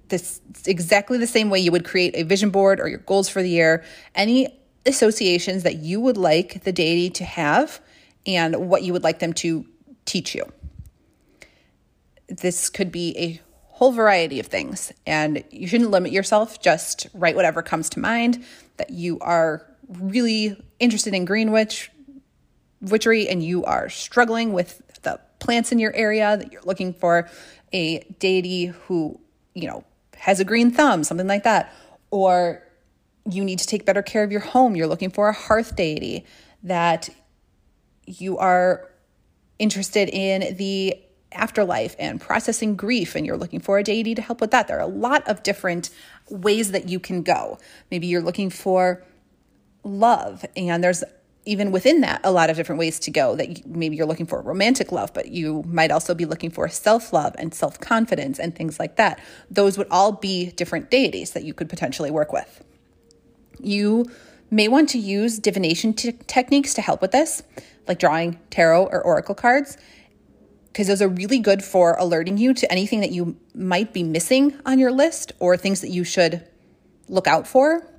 this 0.08 0.42
exactly 0.66 1.18
the 1.18 1.28
same 1.28 1.50
way 1.50 1.60
you 1.60 1.72
would 1.72 1.86
create 1.86 2.16
a 2.16 2.24
vision 2.24 2.50
board 2.50 2.80
or 2.80 2.88
your 2.88 3.00
goals 3.00 3.30
for 3.30 3.42
the 3.42 3.50
year, 3.50 3.84
any 4.16 4.48
associations 4.86 5.64
that 5.64 5.78
you 5.78 6.00
would 6.00 6.18
like 6.18 6.64
the 6.64 6.72
deity 6.72 7.10
to 7.10 7.24
have 7.24 7.82
and 8.26 8.70
what 8.70 8.84
you 8.84 8.94
would 8.94 9.04
like 9.04 9.20
them 9.20 9.34
to 9.34 9.66
teach 10.06 10.36
you. 10.36 10.44
This 12.28 12.70
could 12.70 12.92
be 12.92 13.18
a 13.18 13.42
whole 13.68 13.92
variety 13.92 14.40
of 14.40 14.48
things, 14.48 14.92
and 15.06 15.44
you 15.52 15.68
shouldn't 15.68 15.92
limit 15.92 16.12
yourself. 16.12 16.60
Just 16.60 17.08
write 17.14 17.36
whatever 17.36 17.62
comes 17.62 17.90
to 17.92 18.00
mind 18.00 18.44
that 18.78 18.90
you 18.90 19.20
are 19.20 19.66
really 19.88 20.62
interested 20.80 21.14
in 21.14 21.26
Green 21.26 21.52
Witch, 21.52 21.92
witchery 22.82 23.28
and 23.30 23.44
you 23.44 23.64
are 23.66 23.88
struggling 23.90 24.52
with 24.52 24.82
the 25.04 25.20
plants 25.40 25.72
in 25.72 25.80
your 25.80 25.94
area, 25.96 26.38
that 26.38 26.52
you're 26.52 26.62
looking 26.64 26.94
for 26.94 27.30
a 27.72 28.00
deity 28.20 28.66
who, 28.66 29.20
you 29.58 29.68
know, 29.68 29.84
has 30.16 30.40
a 30.40 30.46
green 30.46 30.70
thumb, 30.70 31.04
something 31.04 31.28
like 31.28 31.44
that, 31.44 31.74
or 32.12 32.64
you 33.30 33.44
need 33.44 33.60
to 33.60 33.66
take 33.66 33.86
better 33.86 34.04
care 34.04 34.24
of 34.24 34.32
your 34.32 34.42
home, 34.42 34.76
you're 34.76 34.88
looking 34.88 35.10
for 35.10 35.28
a 35.30 35.34
hearth 35.34 35.76
deity, 35.76 36.26
that 36.64 37.10
you 38.06 38.38
are 38.38 38.92
interested 39.60 40.10
in 40.10 40.56
the 40.58 40.96
afterlife 41.32 41.96
and 42.00 42.22
processing 42.22 42.76
grief 42.76 43.16
and 43.16 43.26
you're 43.26 43.38
looking 43.38 43.60
for 43.60 43.80
a 43.80 43.84
deity 43.84 44.16
to 44.16 44.22
help 44.22 44.40
with 44.40 44.52
that. 44.52 44.68
There 44.68 44.78
are 44.78 44.82
a 44.82 44.88
lot 44.88 45.28
of 45.28 45.44
different 45.44 45.90
ways 46.30 46.72
that 46.72 46.88
you 46.88 47.00
can 47.00 47.24
go. 47.24 47.58
Maybe 47.92 48.08
you're 48.08 48.22
looking 48.22 48.50
for 48.50 49.04
love 49.84 50.46
and 50.56 50.84
there's 50.84 51.04
even 51.48 51.72
within 51.72 52.02
that, 52.02 52.20
a 52.24 52.32
lot 52.32 52.50
of 52.50 52.58
different 52.58 52.78
ways 52.78 53.00
to 53.00 53.10
go 53.10 53.36
that 53.38 53.66
maybe 53.66 53.96
you're 53.96 54.06
looking 54.06 54.26
for 54.26 54.42
romantic 54.42 54.92
love, 54.92 55.14
but 55.14 55.30
you 55.30 55.64
might 55.66 55.92
also 55.92 56.14
be 56.14 56.26
looking 56.26 56.52
for 56.52 56.68
self 56.68 57.14
love 57.14 57.36
and 57.40 57.54
self 57.54 57.80
confidence 57.80 58.38
and 58.38 58.54
things 58.54 58.80
like 58.80 58.98
that. 58.98 59.20
Those 59.50 59.78
would 59.78 59.88
all 59.90 60.12
be 60.12 60.52
different 60.52 60.92
deities 60.92 61.32
that 61.32 61.44
you 61.44 61.54
could 61.54 61.70
potentially 61.70 62.12
work 62.12 62.34
with. 62.34 62.64
You 63.60 64.06
may 64.52 64.68
want 64.68 64.90
to 64.90 65.00
use 65.00 65.40
divination 65.40 65.94
t- 65.94 66.12
techniques 66.28 66.74
to 66.76 66.82
help 66.82 67.02
with 67.02 67.12
this, 67.12 67.44
like 67.88 67.98
drawing 67.98 68.40
tarot 68.50 68.86
or 68.86 69.02
oracle 69.02 69.36
cards, 69.36 69.78
because 70.68 70.88
those 70.88 71.02
are 71.02 71.08
really 71.10 71.40
good 71.40 71.64
for 71.64 71.96
alerting 71.98 72.38
you 72.38 72.54
to 72.54 72.70
anything 72.72 73.00
that 73.00 73.12
you 73.12 73.38
might 73.56 73.94
be 73.94 74.04
missing 74.04 74.54
on 74.66 74.80
your 74.80 74.92
list 74.92 75.32
or 75.40 75.56
things 75.56 75.80
that 75.80 75.90
you 75.90 76.04
should 76.04 76.46
look 77.08 77.26
out 77.26 77.48
for. 77.48 77.90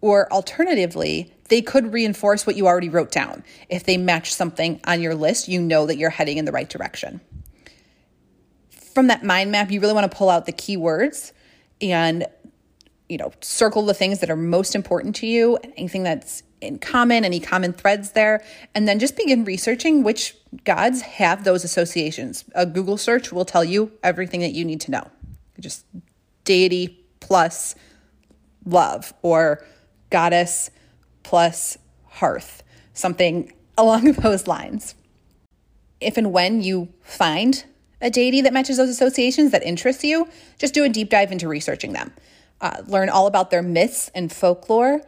Or 0.00 0.32
alternatively, 0.32 1.34
they 1.48 1.62
could 1.62 1.92
reinforce 1.92 2.46
what 2.46 2.56
you 2.56 2.66
already 2.66 2.88
wrote 2.88 3.10
down. 3.10 3.42
If 3.68 3.84
they 3.84 3.96
match 3.96 4.32
something 4.32 4.80
on 4.84 5.00
your 5.00 5.14
list, 5.14 5.48
you 5.48 5.60
know 5.60 5.86
that 5.86 5.96
you're 5.96 6.10
heading 6.10 6.38
in 6.38 6.44
the 6.44 6.52
right 6.52 6.68
direction. 6.68 7.20
From 8.70 9.08
that 9.08 9.24
mind 9.24 9.50
map, 9.50 9.70
you 9.70 9.80
really 9.80 9.94
want 9.94 10.10
to 10.10 10.16
pull 10.16 10.28
out 10.28 10.46
the 10.46 10.52
keywords 10.52 11.32
and 11.80 12.26
you 13.08 13.16
know, 13.16 13.32
circle 13.40 13.86
the 13.86 13.94
things 13.94 14.20
that 14.20 14.30
are 14.30 14.36
most 14.36 14.74
important 14.74 15.16
to 15.16 15.26
you, 15.26 15.56
anything 15.76 16.02
that's 16.02 16.42
in 16.60 16.78
common, 16.78 17.24
any 17.24 17.40
common 17.40 17.72
threads 17.72 18.12
there, 18.12 18.44
and 18.74 18.86
then 18.86 18.98
just 18.98 19.16
begin 19.16 19.44
researching 19.44 20.02
which 20.02 20.36
gods 20.64 21.02
have 21.02 21.44
those 21.44 21.64
associations. 21.64 22.44
A 22.54 22.66
Google 22.66 22.98
search 22.98 23.32
will 23.32 23.44
tell 23.44 23.64
you 23.64 23.92
everything 24.02 24.40
that 24.40 24.52
you 24.52 24.64
need 24.64 24.80
to 24.82 24.90
know. 24.90 25.10
Just 25.58 25.86
deity 26.44 27.04
plus 27.20 27.74
love 28.64 29.12
or 29.22 29.64
goddess 30.10 30.70
plus 31.22 31.78
hearth, 32.06 32.62
something 32.92 33.52
along 33.78 34.12
those 34.12 34.46
lines. 34.46 34.94
If 36.00 36.16
and 36.16 36.32
when 36.32 36.62
you 36.62 36.88
find 37.02 37.64
a 38.00 38.10
deity 38.10 38.40
that 38.42 38.52
matches 38.52 38.76
those 38.76 38.88
associations 38.88 39.50
that 39.50 39.62
interests 39.64 40.04
you, 40.04 40.28
just 40.58 40.74
do 40.74 40.84
a 40.84 40.88
deep 40.88 41.10
dive 41.10 41.32
into 41.32 41.48
researching 41.48 41.92
them. 41.92 42.12
uh, 42.60 42.82
learn 42.86 43.08
all 43.08 43.26
about 43.26 43.50
their 43.50 43.62
myths 43.62 44.10
and 44.14 44.32
folklore. 44.32 45.00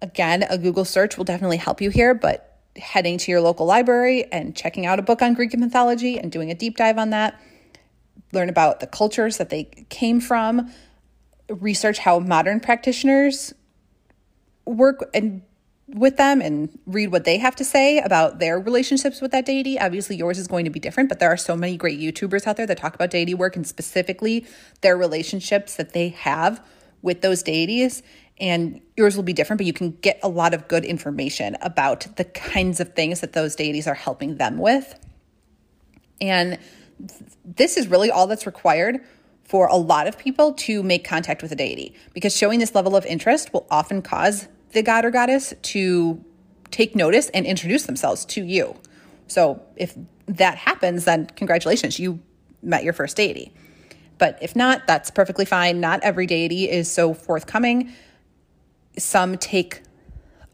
Again, 0.00 0.44
a 0.48 0.58
Google 0.58 0.84
search 0.84 1.16
will 1.16 1.24
definitely 1.24 1.56
help 1.56 1.80
you 1.80 1.90
here, 1.90 2.14
but 2.14 2.58
heading 2.76 3.18
to 3.18 3.30
your 3.30 3.40
local 3.40 3.66
library 3.66 4.24
and 4.32 4.56
checking 4.56 4.86
out 4.86 4.98
a 4.98 5.02
book 5.02 5.22
on 5.22 5.34
Greek 5.34 5.56
mythology 5.56 6.18
and 6.18 6.32
doing 6.32 6.50
a 6.50 6.54
deep 6.54 6.76
dive 6.76 6.98
on 6.98 7.10
that, 7.10 7.40
learn 8.32 8.48
about 8.48 8.80
the 8.80 8.86
cultures 8.86 9.36
that 9.36 9.50
they 9.50 9.64
came 9.90 10.20
from, 10.20 10.72
research 11.48 11.98
how 11.98 12.18
modern 12.18 12.60
practitioners 12.60 13.52
work 14.64 15.10
and 15.14 15.42
with 15.88 16.16
them 16.16 16.40
and 16.40 16.78
read 16.86 17.12
what 17.12 17.24
they 17.24 17.38
have 17.38 17.56
to 17.56 17.64
say 17.64 17.98
about 17.98 18.38
their 18.38 18.58
relationships 18.58 19.20
with 19.20 19.30
that 19.32 19.44
deity. 19.44 19.78
Obviously, 19.78 20.16
yours 20.16 20.38
is 20.38 20.48
going 20.48 20.64
to 20.64 20.70
be 20.70 20.80
different, 20.80 21.08
but 21.08 21.18
there 21.18 21.30
are 21.30 21.36
so 21.36 21.54
many 21.54 21.76
great 21.76 21.98
YouTubers 21.98 22.46
out 22.46 22.56
there 22.56 22.66
that 22.66 22.78
talk 22.78 22.94
about 22.94 23.10
deity 23.10 23.34
work 23.34 23.56
and 23.56 23.66
specifically 23.66 24.46
their 24.80 24.96
relationships 24.96 25.76
that 25.76 25.92
they 25.92 26.08
have 26.10 26.64
with 27.02 27.20
those 27.20 27.42
deities. 27.42 28.02
And 28.40 28.80
yours 28.96 29.16
will 29.16 29.22
be 29.22 29.32
different, 29.32 29.58
but 29.58 29.66
you 29.66 29.72
can 29.72 29.92
get 30.00 30.18
a 30.22 30.28
lot 30.28 30.54
of 30.54 30.66
good 30.68 30.84
information 30.84 31.56
about 31.60 32.16
the 32.16 32.24
kinds 32.24 32.80
of 32.80 32.94
things 32.94 33.20
that 33.20 33.34
those 33.34 33.54
deities 33.54 33.86
are 33.86 33.94
helping 33.94 34.36
them 34.36 34.58
with. 34.58 34.98
And 36.20 36.58
this 37.44 37.76
is 37.76 37.88
really 37.88 38.10
all 38.10 38.26
that's 38.26 38.46
required 38.46 39.00
for 39.44 39.66
a 39.66 39.76
lot 39.76 40.06
of 40.06 40.16
people 40.16 40.54
to 40.54 40.82
make 40.82 41.04
contact 41.04 41.42
with 41.42 41.52
a 41.52 41.56
deity 41.56 41.94
because 42.14 42.34
showing 42.34 42.58
this 42.58 42.74
level 42.74 42.96
of 42.96 43.04
interest 43.04 43.52
will 43.52 43.66
often 43.70 44.00
cause 44.00 44.48
the 44.72 44.82
god 44.82 45.04
or 45.04 45.10
goddess 45.10 45.54
to 45.62 46.24
take 46.70 46.96
notice 46.96 47.28
and 47.30 47.46
introduce 47.46 47.84
themselves 47.84 48.24
to 48.24 48.42
you. 48.42 48.74
So 49.26 49.62
if 49.76 49.96
that 50.26 50.56
happens, 50.56 51.04
then 51.04 51.26
congratulations, 51.26 51.98
you 51.98 52.20
met 52.62 52.84
your 52.84 52.92
first 52.92 53.16
deity. 53.16 53.52
But 54.18 54.38
if 54.40 54.54
not, 54.54 54.86
that's 54.86 55.10
perfectly 55.10 55.44
fine. 55.44 55.80
Not 55.80 56.00
every 56.02 56.26
deity 56.26 56.70
is 56.70 56.90
so 56.90 57.12
forthcoming. 57.12 57.92
Some 58.98 59.36
take 59.36 59.82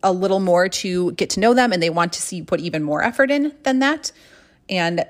a 0.02 0.12
little 0.12 0.40
more 0.40 0.68
to 0.68 1.12
get 1.12 1.30
to 1.30 1.40
know 1.40 1.54
them 1.54 1.72
and 1.72 1.82
they 1.82 1.90
want 1.90 2.12
to 2.14 2.22
see 2.22 2.36
you 2.36 2.44
put 2.44 2.60
even 2.60 2.82
more 2.82 3.02
effort 3.02 3.30
in 3.30 3.54
than 3.64 3.80
that. 3.80 4.12
And 4.68 5.04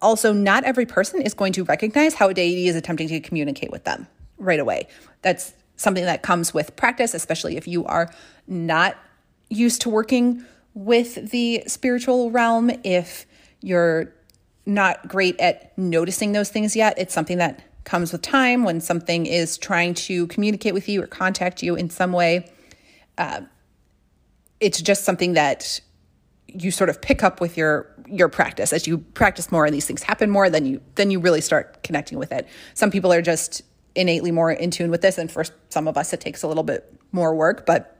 also, 0.00 0.32
not 0.32 0.64
every 0.64 0.84
person 0.84 1.22
is 1.22 1.32
going 1.32 1.52
to 1.52 1.64
recognize 1.64 2.14
how 2.14 2.28
a 2.28 2.34
deity 2.34 2.66
is 2.66 2.74
attempting 2.74 3.08
to 3.08 3.20
communicate 3.20 3.70
with 3.70 3.84
them 3.84 4.08
right 4.36 4.58
away. 4.58 4.88
That's 5.22 5.54
something 5.76 6.04
that 6.04 6.22
comes 6.22 6.54
with 6.54 6.76
practice, 6.76 7.14
especially 7.14 7.56
if 7.56 7.66
you 7.66 7.84
are 7.86 8.12
not 8.46 8.96
used 9.48 9.80
to 9.82 9.90
working 9.90 10.44
with 10.74 11.30
the 11.30 11.62
spiritual 11.66 12.30
realm. 12.30 12.70
If 12.84 13.26
you're 13.60 14.12
not 14.64 15.08
great 15.08 15.38
at 15.40 15.76
noticing 15.76 16.32
those 16.32 16.50
things 16.50 16.76
yet, 16.76 16.98
it's 16.98 17.14
something 17.14 17.38
that 17.38 17.62
comes 17.84 18.12
with 18.12 18.22
time 18.22 18.64
when 18.64 18.80
something 18.80 19.26
is 19.26 19.58
trying 19.58 19.94
to 19.94 20.26
communicate 20.28 20.72
with 20.72 20.88
you 20.88 21.02
or 21.02 21.06
contact 21.06 21.62
you 21.62 21.74
in 21.74 21.90
some 21.90 22.12
way. 22.12 22.50
Uh, 23.18 23.42
it's 24.60 24.80
just 24.80 25.04
something 25.04 25.32
that 25.32 25.80
you 26.46 26.70
sort 26.70 26.90
of 26.90 27.00
pick 27.02 27.22
up 27.22 27.40
with 27.40 27.56
your 27.56 27.88
your 28.06 28.28
practice 28.28 28.72
as 28.72 28.86
you 28.86 28.98
practice 28.98 29.50
more 29.50 29.64
and 29.64 29.74
these 29.74 29.86
things 29.86 30.02
happen 30.02 30.28
more 30.28 30.50
then 30.50 30.66
you 30.66 30.80
then 30.96 31.10
you 31.10 31.18
really 31.18 31.40
start 31.40 31.82
connecting 31.82 32.18
with 32.18 32.30
it 32.30 32.46
some 32.74 32.90
people 32.90 33.10
are 33.12 33.22
just 33.22 33.62
innately 33.94 34.30
more 34.30 34.50
in 34.50 34.70
tune 34.70 34.90
with 34.90 35.02
this. 35.02 35.18
And 35.18 35.30
for 35.30 35.44
some 35.68 35.88
of 35.88 35.96
us, 35.96 36.12
it 36.12 36.20
takes 36.20 36.42
a 36.42 36.48
little 36.48 36.62
bit 36.62 36.92
more 37.12 37.34
work, 37.34 37.66
but 37.66 37.98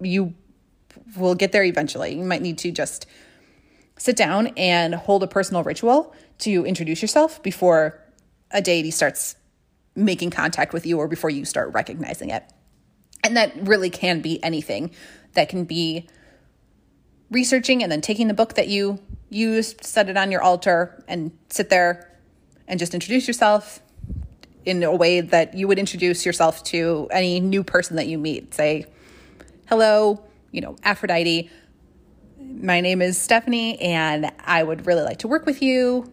you 0.00 0.34
will 1.16 1.34
get 1.34 1.52
there 1.52 1.64
eventually. 1.64 2.14
You 2.14 2.24
might 2.24 2.42
need 2.42 2.58
to 2.58 2.70
just 2.70 3.06
sit 3.98 4.16
down 4.16 4.48
and 4.56 4.94
hold 4.94 5.22
a 5.22 5.26
personal 5.26 5.62
ritual 5.62 6.14
to 6.38 6.64
introduce 6.64 7.02
yourself 7.02 7.42
before 7.42 8.02
a 8.50 8.62
deity 8.62 8.90
starts 8.90 9.36
making 9.94 10.30
contact 10.30 10.72
with 10.72 10.86
you 10.86 10.98
or 10.98 11.06
before 11.06 11.30
you 11.30 11.44
start 11.44 11.72
recognizing 11.74 12.30
it. 12.30 12.44
And 13.22 13.36
that 13.36 13.52
really 13.68 13.90
can 13.90 14.22
be 14.22 14.42
anything. 14.42 14.92
That 15.34 15.48
can 15.48 15.64
be 15.64 16.08
researching 17.30 17.82
and 17.82 17.92
then 17.92 18.00
taking 18.00 18.28
the 18.28 18.34
book 18.34 18.54
that 18.54 18.68
you 18.68 19.00
used, 19.28 19.84
set 19.84 20.08
it 20.08 20.16
on 20.16 20.30
your 20.30 20.42
altar, 20.42 21.04
and 21.06 21.30
sit 21.48 21.68
there 21.68 22.18
and 22.66 22.80
just 22.80 22.94
introduce 22.94 23.28
yourself, 23.28 23.80
in 24.64 24.82
a 24.82 24.94
way 24.94 25.20
that 25.20 25.54
you 25.54 25.66
would 25.68 25.78
introduce 25.78 26.26
yourself 26.26 26.62
to 26.64 27.08
any 27.10 27.40
new 27.40 27.64
person 27.64 27.96
that 27.96 28.06
you 28.06 28.18
meet. 28.18 28.54
Say, 28.54 28.86
hello, 29.68 30.22
you 30.50 30.60
know, 30.60 30.76
Aphrodite. 30.82 31.50
My 32.38 32.80
name 32.80 33.00
is 33.00 33.16
Stephanie, 33.18 33.80
and 33.80 34.30
I 34.40 34.62
would 34.62 34.86
really 34.86 35.02
like 35.02 35.18
to 35.18 35.28
work 35.28 35.46
with 35.46 35.62
you. 35.62 36.12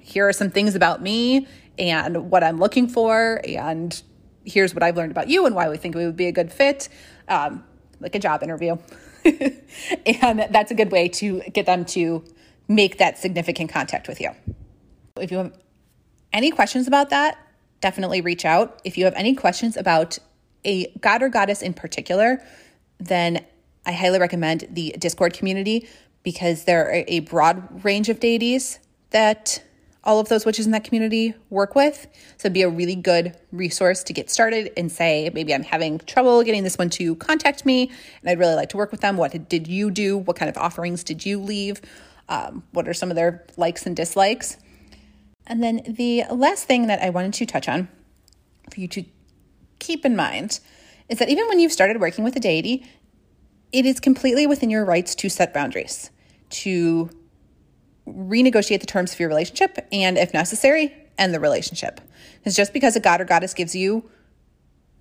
Here 0.00 0.28
are 0.28 0.32
some 0.32 0.50
things 0.50 0.74
about 0.74 1.02
me 1.02 1.46
and 1.78 2.30
what 2.30 2.42
I'm 2.42 2.58
looking 2.58 2.88
for, 2.88 3.40
and 3.46 4.00
here's 4.44 4.74
what 4.74 4.82
I've 4.82 4.96
learned 4.96 5.12
about 5.12 5.28
you 5.28 5.46
and 5.46 5.54
why 5.54 5.68
we 5.68 5.76
think 5.76 5.94
we 5.94 6.06
would 6.06 6.16
be 6.16 6.26
a 6.26 6.32
good 6.32 6.52
fit, 6.52 6.88
um, 7.28 7.64
like 8.00 8.14
a 8.14 8.18
job 8.18 8.42
interview. 8.42 8.76
and 9.24 10.46
that's 10.50 10.70
a 10.70 10.74
good 10.74 10.90
way 10.90 11.08
to 11.08 11.40
get 11.52 11.66
them 11.66 11.84
to 11.84 12.24
make 12.68 12.98
that 12.98 13.18
significant 13.18 13.70
contact 13.70 14.08
with 14.08 14.20
you. 14.20 14.30
If 15.16 15.30
you 15.30 15.38
have 15.38 15.52
any 16.32 16.50
questions 16.50 16.86
about 16.86 17.10
that, 17.10 17.38
definitely 17.80 18.20
reach 18.20 18.44
out. 18.44 18.80
If 18.84 18.98
you 18.98 19.04
have 19.04 19.14
any 19.14 19.34
questions 19.34 19.76
about 19.76 20.18
a 20.64 20.86
god 21.00 21.22
or 21.22 21.28
goddess 21.28 21.62
in 21.62 21.74
particular, 21.74 22.42
then 22.98 23.44
I 23.86 23.92
highly 23.92 24.18
recommend 24.18 24.66
the 24.70 24.94
Discord 24.98 25.32
community 25.32 25.88
because 26.22 26.64
there 26.64 26.86
are 26.88 27.04
a 27.08 27.20
broad 27.20 27.84
range 27.84 28.08
of 28.08 28.20
deities 28.20 28.78
that 29.10 29.62
all 30.04 30.18
of 30.18 30.28
those 30.28 30.46
witches 30.46 30.66
in 30.66 30.72
that 30.72 30.84
community 30.84 31.34
work 31.50 31.74
with. 31.74 32.06
So 32.38 32.46
it'd 32.46 32.52
be 32.52 32.62
a 32.62 32.68
really 32.68 32.96
good 32.96 33.36
resource 33.52 34.02
to 34.04 34.12
get 34.12 34.30
started 34.30 34.72
and 34.76 34.90
say, 34.90 35.30
maybe 35.34 35.54
I'm 35.54 35.62
having 35.62 35.98
trouble 35.98 36.42
getting 36.42 36.64
this 36.64 36.78
one 36.78 36.90
to 36.90 37.16
contact 37.16 37.66
me 37.66 37.90
and 38.20 38.30
I'd 38.30 38.38
really 38.38 38.54
like 38.54 38.70
to 38.70 38.76
work 38.76 38.90
with 38.90 39.00
them. 39.00 39.16
What 39.16 39.48
did 39.48 39.66
you 39.66 39.90
do? 39.90 40.16
What 40.16 40.36
kind 40.36 40.48
of 40.48 40.56
offerings 40.56 41.04
did 41.04 41.26
you 41.26 41.40
leave? 41.40 41.80
Um, 42.28 42.62
what 42.72 42.88
are 42.88 42.94
some 42.94 43.10
of 43.10 43.16
their 43.16 43.44
likes 43.56 43.84
and 43.86 43.94
dislikes? 43.94 44.56
And 45.50 45.64
then 45.64 45.82
the 45.84 46.24
last 46.30 46.64
thing 46.64 46.86
that 46.86 47.02
I 47.02 47.10
wanted 47.10 47.34
to 47.34 47.44
touch 47.44 47.68
on 47.68 47.88
for 48.72 48.80
you 48.80 48.86
to 48.86 49.04
keep 49.80 50.04
in 50.04 50.14
mind 50.14 50.60
is 51.08 51.18
that 51.18 51.28
even 51.28 51.48
when 51.48 51.58
you've 51.58 51.72
started 51.72 52.00
working 52.00 52.22
with 52.22 52.36
a 52.36 52.40
deity, 52.40 52.86
it 53.72 53.84
is 53.84 53.98
completely 53.98 54.46
within 54.46 54.70
your 54.70 54.84
rights 54.84 55.16
to 55.16 55.28
set 55.28 55.52
boundaries, 55.52 56.10
to 56.50 57.10
renegotiate 58.06 58.78
the 58.78 58.86
terms 58.86 59.12
of 59.12 59.18
your 59.18 59.28
relationship, 59.28 59.76
and 59.90 60.16
if 60.16 60.32
necessary, 60.32 60.94
end 61.18 61.34
the 61.34 61.40
relationship. 61.40 62.00
Because 62.38 62.54
just 62.54 62.72
because 62.72 62.94
a 62.94 63.00
god 63.00 63.20
or 63.20 63.24
goddess 63.24 63.52
gives 63.52 63.74
you 63.74 64.08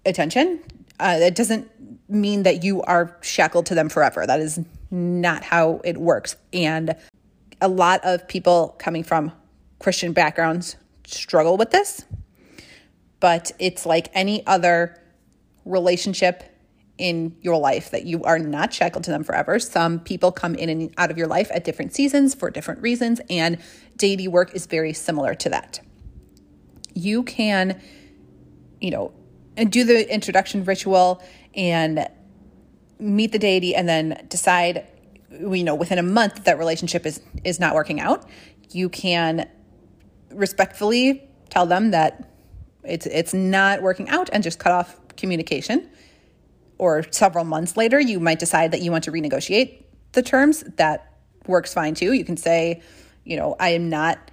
attention, 0.04 0.62
uh, 1.00 1.20
it 1.22 1.36
doesn't 1.36 1.70
mean 2.10 2.42
that 2.42 2.64
you 2.64 2.82
are 2.84 3.16
shackled 3.22 3.68
to 3.68 3.76
them 3.76 3.88
forever. 3.88 4.26
That 4.26 4.40
is 4.40 4.60
not 4.90 5.44
how 5.44 5.80
it 5.84 5.98
works. 5.98 6.38
And 6.52 6.96
a 7.62 7.68
lot 7.68 8.04
of 8.04 8.28
people 8.28 8.76
coming 8.80 9.04
from 9.04 9.32
Christian 9.80 10.13
backgrounds 10.13 10.76
struggle 11.06 11.58
with 11.58 11.72
this, 11.72 12.06
but 13.20 13.52
it's 13.60 13.86
like 13.86 14.10
any 14.13 14.46
other 14.46 15.02
relationship 15.65 16.44
in 16.98 17.36
your 17.42 17.58
life 17.58 17.92
that 17.92 18.06
you 18.06 18.24
are 18.24 18.38
not 18.38 18.74
shackled 18.74 19.06
to 19.06 19.12
them 19.12 19.24
forever. 19.24 19.58
Some 19.58 20.02
people 20.02 20.32
come 20.32 20.54
in 20.56 20.70
and 20.70 20.94
out 20.98 21.10
of 21.10 21.18
your 21.18 21.28
life 21.28 21.50
at 21.54 21.63
different 21.63 21.94
seasons 21.96 22.36
for 22.36 22.52
different 22.52 22.82
reasons, 22.82 23.22
and 23.30 23.58
deity 23.96 24.28
work 24.28 24.54
is 24.54 24.65
very 24.65 24.92
similar 24.94 25.34
to 25.36 25.50
that. 25.50 25.80
You 26.94 27.24
can, 27.24 27.82
you 28.82 28.92
know, 28.92 29.13
and 29.56 29.72
do 29.72 29.86
the 29.86 30.13
introduction 30.13 30.65
ritual 30.65 31.24
and 31.56 32.08
meet 33.00 33.32
the 33.32 33.39
deity 33.39 33.76
and 33.76 33.88
then 33.88 34.26
decide 34.28 34.86
you 35.32 35.63
know 35.63 35.76
within 35.76 36.00
a 36.00 36.04
month 36.04 36.44
that 36.46 36.58
relationship 36.58 37.06
is 37.06 37.22
is 37.46 37.60
not 37.60 37.74
working 37.74 38.00
out 38.00 38.28
you 38.72 38.89
can 38.89 39.48
respectfully 40.32 41.30
tell 41.50 41.65
them 41.65 41.92
that 41.92 42.30
it's 42.84 43.06
it's 43.06 43.34
not 43.34 43.82
working 43.82 44.10
out 44.10 44.30
and 44.32 44.44
just 44.44 44.60
cut 44.60 44.72
off 44.72 45.00
communication. 45.18 45.89
Or 46.78 47.04
several 47.12 47.44
months 47.44 47.76
later, 47.76 48.00
you 48.00 48.20
might 48.20 48.39
decide 48.39 48.72
that 48.72 48.82
you 48.82 48.92
want 48.92 49.04
to 49.04 49.12
renegotiate 49.12 49.84
the 50.13 50.24
terms. 50.24 50.63
That 50.78 51.13
works 51.46 51.74
fine 51.74 51.94
too. 51.94 52.13
You 52.13 52.24
can 52.24 52.38
say, 52.38 52.82
you 53.26 53.36
know, 53.36 53.56
I 53.60 53.70
am 53.70 53.89
not 53.89 54.32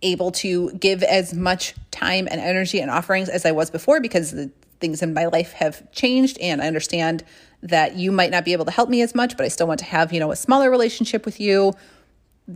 able 0.00 0.30
to 0.30 0.72
give 0.72 1.02
as 1.02 1.34
much 1.34 1.74
time 1.90 2.28
and 2.30 2.40
energy 2.40 2.80
and 2.80 2.90
offerings 2.90 3.28
as 3.28 3.44
I 3.44 3.52
was 3.52 3.70
before 3.70 4.00
because 4.00 4.30
the 4.30 4.50
things 4.80 5.02
in 5.02 5.12
my 5.12 5.26
life 5.26 5.52
have 5.52 5.90
changed 5.92 6.38
and 6.38 6.62
I 6.62 6.66
understand 6.66 7.24
that 7.62 7.96
you 7.96 8.12
might 8.12 8.30
not 8.30 8.44
be 8.44 8.52
able 8.52 8.66
to 8.66 8.70
help 8.70 8.88
me 8.88 9.02
as 9.02 9.14
much, 9.14 9.36
but 9.36 9.44
I 9.44 9.48
still 9.48 9.66
want 9.66 9.80
to 9.80 9.86
have, 9.86 10.12
you 10.12 10.20
know, 10.20 10.30
a 10.30 10.36
smaller 10.36 10.70
relationship 10.70 11.24
with 11.24 11.40
you. 11.40 11.72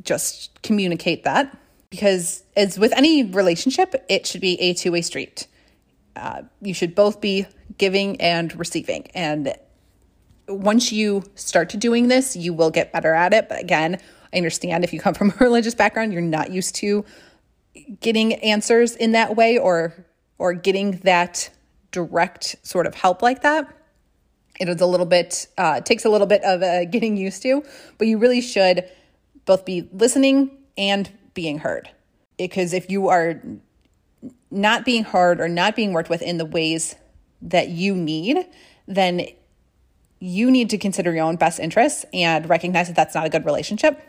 Just 0.03 0.63
communicate 0.63 1.25
that 1.25 1.57
because 1.91 2.45
as 2.57 2.79
with 2.79 2.93
any 2.97 3.25
relationship, 3.25 3.95
it 4.09 4.27
should 4.27 4.41
be 4.41 4.61
a 4.61 4.75
two 4.75 4.93
way 4.93 5.03
street. 5.03 5.47
Uh, 6.17 6.43
you 6.61 6.75
should 6.75 6.95
both 6.95 7.21
be 7.21 7.47
giving 7.79 8.21
and 8.21 8.57
receiving. 8.59 9.09
And 9.15 9.55
once 10.49 10.93
you 10.93 11.23
start 11.35 11.71
to 11.71 11.77
doing 11.77 12.09
this, 12.09 12.37
you 12.37 12.53
will 12.53 12.71
get 12.71 12.93
better 12.93 13.15
at 13.15 13.33
it. 13.33 13.49
But 13.49 13.61
again, 13.61 14.01
I 14.33 14.37
understand 14.37 14.85
if 14.85 14.93
you 14.93 15.01
come 15.01 15.15
from 15.21 15.31
a 15.31 15.37
religious 15.45 15.75
background, 15.75 16.13
you're 16.13 16.23
not 16.23 16.51
used 16.51 16.75
to 16.77 17.05
getting 18.01 18.35
answers 18.35 18.97
in 18.97 19.13
that 19.13 19.37
way 19.37 19.59
or 19.59 20.07
or 20.39 20.55
getting 20.55 20.93
that 21.05 21.51
direct 21.91 22.57
sort 22.63 22.87
of 22.87 22.95
help 22.95 23.21
like 23.21 23.43
that, 23.43 23.69
it 24.59 24.69
is 24.69 24.81
a 24.81 24.87
little 24.87 25.07
bit, 25.07 25.49
uh, 25.59 25.81
takes 25.81 26.05
a 26.05 26.09
little 26.09 26.27
bit 26.27 26.43
of 26.45 26.63
uh, 26.63 26.85
getting 26.85 27.17
used 27.17 27.43
to, 27.43 27.65
but 27.99 28.07
you 28.07 28.19
really 28.19 28.41
should 28.41 28.89
both 29.45 29.65
be 29.65 29.89
listening 29.93 30.51
and 30.77 31.11
being 31.35 31.59
heard. 31.59 31.91
Because 32.39 32.73
if 32.73 32.91
you 32.91 33.09
are 33.09 33.41
not 34.51 34.85
being 34.85 35.05
heard 35.05 35.41
or 35.41 35.49
not 35.49 35.77
being 35.77 35.93
worked 35.93 36.11
with 36.11 36.23
in 36.23 36.39
the 36.39 36.45
ways 36.45 36.97
that 37.43 37.69
you 37.69 37.95
need, 37.95 38.47
then 38.87 39.27
you 40.19 40.51
need 40.51 40.71
to 40.71 40.79
consider 40.79 41.13
your 41.15 41.25
own 41.25 41.37
best 41.37 41.59
interests 41.59 42.05
and 42.13 42.49
recognize 42.49 42.89
that 42.89 42.97
that's 42.97 43.15
not 43.15 43.27
a 43.27 43.31
good 43.31 43.45
relationship 43.45 44.01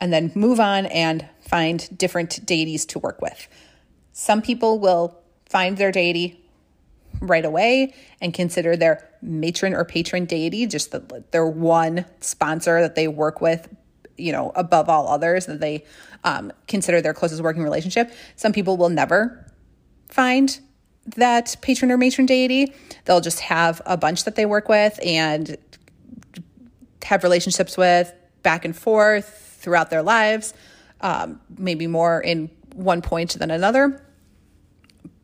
and 0.00 0.12
then 0.12 0.32
move 0.34 0.58
on 0.58 0.86
and 0.86 1.28
find 1.40 1.96
different 1.96 2.44
deities 2.44 2.86
to 2.86 2.98
work 2.98 3.20
with. 3.20 3.48
Some 4.12 4.42
people 4.42 4.78
will 4.78 5.18
find 5.46 5.76
their 5.76 5.92
deity 5.92 6.42
right 7.20 7.44
away 7.44 7.94
and 8.20 8.34
consider 8.34 8.76
their 8.76 9.08
matron 9.20 9.74
or 9.74 9.84
patron 9.84 10.24
deity 10.24 10.66
just 10.66 10.90
the, 10.90 11.24
their 11.30 11.46
one 11.46 12.04
sponsor 12.20 12.80
that 12.80 12.96
they 12.96 13.06
work 13.06 13.40
with 13.40 13.68
you 14.16 14.32
know 14.32 14.50
above 14.56 14.88
all 14.88 15.06
others 15.06 15.46
that 15.46 15.60
they 15.60 15.84
um, 16.24 16.52
consider 16.68 17.00
their 17.00 17.14
closest 17.14 17.42
working 17.42 17.62
relationship 17.62 18.12
some 18.36 18.52
people 18.52 18.76
will 18.76 18.88
never 18.88 19.46
find 20.08 20.60
that 21.16 21.56
patron 21.62 21.90
or 21.90 21.96
matron 21.96 22.26
deity 22.26 22.72
they'll 23.04 23.20
just 23.20 23.40
have 23.40 23.82
a 23.86 23.96
bunch 23.96 24.24
that 24.24 24.36
they 24.36 24.46
work 24.46 24.68
with 24.68 24.98
and 25.04 25.56
have 27.04 27.22
relationships 27.22 27.76
with 27.76 28.12
back 28.42 28.64
and 28.64 28.76
forth 28.76 29.58
throughout 29.60 29.90
their 29.90 30.02
lives 30.02 30.54
um, 31.00 31.40
maybe 31.58 31.86
more 31.86 32.20
in 32.20 32.48
one 32.74 33.02
point 33.02 33.32
than 33.38 33.50
another 33.50 34.00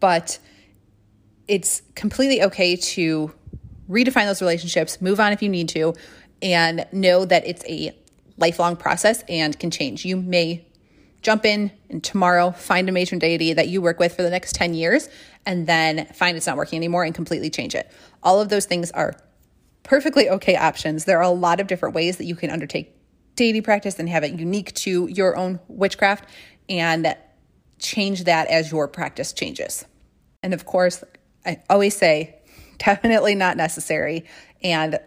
but 0.00 0.38
it's 1.48 1.82
completely 1.94 2.42
okay 2.42 2.76
to 2.76 3.32
redefine 3.88 4.26
those 4.26 4.42
relationships, 4.42 5.00
move 5.00 5.18
on 5.18 5.32
if 5.32 5.42
you 5.42 5.48
need 5.48 5.68
to, 5.70 5.94
and 6.42 6.86
know 6.92 7.24
that 7.24 7.46
it's 7.46 7.64
a 7.64 7.96
lifelong 8.36 8.76
process 8.76 9.24
and 9.28 9.58
can 9.58 9.70
change. 9.70 10.04
You 10.04 10.16
may 10.16 10.64
jump 11.22 11.44
in 11.44 11.70
and 11.90 12.02
tomorrow 12.02 12.50
find 12.52 12.88
a 12.88 12.92
matron 12.92 13.18
deity 13.18 13.52
that 13.52 13.68
you 13.68 13.82
work 13.82 13.98
with 13.98 14.14
for 14.14 14.22
the 14.22 14.30
next 14.30 14.54
10 14.54 14.74
years 14.74 15.08
and 15.46 15.66
then 15.66 16.06
find 16.14 16.36
it's 16.36 16.46
not 16.46 16.56
working 16.56 16.76
anymore 16.76 17.04
and 17.04 17.14
completely 17.14 17.50
change 17.50 17.74
it. 17.74 17.90
All 18.22 18.40
of 18.40 18.48
those 18.48 18.66
things 18.66 18.90
are 18.92 19.14
perfectly 19.82 20.28
okay 20.28 20.56
options. 20.56 21.04
There 21.04 21.18
are 21.18 21.22
a 21.22 21.30
lot 21.30 21.60
of 21.60 21.66
different 21.66 21.94
ways 21.94 22.18
that 22.18 22.24
you 22.24 22.36
can 22.36 22.50
undertake 22.50 22.94
deity 23.34 23.60
practice 23.60 23.98
and 23.98 24.08
have 24.08 24.24
it 24.24 24.38
unique 24.38 24.74
to 24.74 25.06
your 25.06 25.36
own 25.36 25.60
witchcraft 25.68 26.28
and 26.68 27.16
change 27.78 28.24
that 28.24 28.48
as 28.48 28.70
your 28.70 28.88
practice 28.88 29.32
changes. 29.32 29.84
And 30.42 30.52
of 30.52 30.66
course, 30.66 31.02
I 31.46 31.62
always 31.70 31.96
say 31.96 32.40
definitely 32.78 33.34
not 33.34 33.56
necessary 33.56 34.24
and 34.62 34.98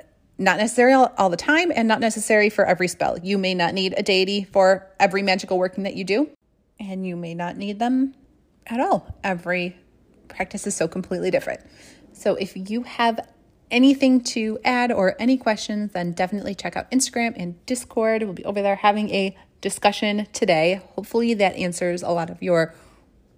not 0.42 0.58
necessary 0.58 0.94
all, 0.94 1.30
the 1.30 1.38
time 1.38 1.72
and 1.74 1.88
not 1.88 2.00
necessary 2.00 2.50
for 2.50 2.66
every 2.66 2.88
spell. 2.88 3.18
You 3.22 3.38
may 3.38 3.54
not 3.54 3.74
need 3.74 3.94
a 3.96 4.04
deity 4.04 4.44
for 4.44 4.88
every 5.00 5.22
magical 5.22 5.58
working 5.58 5.84
that 5.84 5.96
you 5.96 6.04
do, 6.04 6.30
and 6.80 7.06
you 7.06 7.16
may 7.16 7.36
not 7.36 7.58
need 7.58 7.80
them 7.80 8.16
at 8.66 8.80
all. 8.80 9.16
Every 9.24 9.78
practice 10.28 10.66
is 10.66 10.76
so 10.76 10.88
completely 10.88 11.30
different. 11.30 11.62
So 12.14 12.36
if 12.36 12.56
you 12.56 12.84
have 12.84 13.20
anything 13.70 14.22
to 14.22 14.60
add 14.66 14.92
or 14.92 15.16
any 15.20 15.38
questions, 15.38 15.94
then 15.94 16.12
definitely 16.12 16.56
check 16.56 16.76
out 16.76 16.90
Instagram 16.92 17.34
and 17.38 17.64
Discord. 17.66 18.24
We'll 18.24 18.34
be 18.34 18.46
over 18.46 18.62
there 18.62 18.78
having 18.78 19.10
a 19.12 19.38
discussion 19.62 20.28
today. 20.34 20.82
Hopefully, 20.96 21.36
that 21.36 21.56
answers 21.56 22.02
a 22.02 22.10
lot 22.10 22.30
of 22.30 22.42
your 22.42 22.74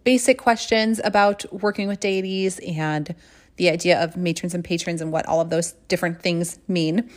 basic 0.03 0.37
questions 0.37 1.01
about 1.03 1.45
working 1.53 1.87
with 1.87 1.99
deities 1.99 2.59
and 2.59 3.13
the 3.57 3.69
idea 3.69 4.01
of 4.01 4.17
matrons 4.17 4.53
and 4.53 4.63
patrons 4.63 5.01
and 5.01 5.11
what 5.11 5.25
all 5.25 5.41
of 5.41 5.49
those 5.49 5.73
different 5.87 6.21
things 6.21 6.59
mean. 6.67 7.09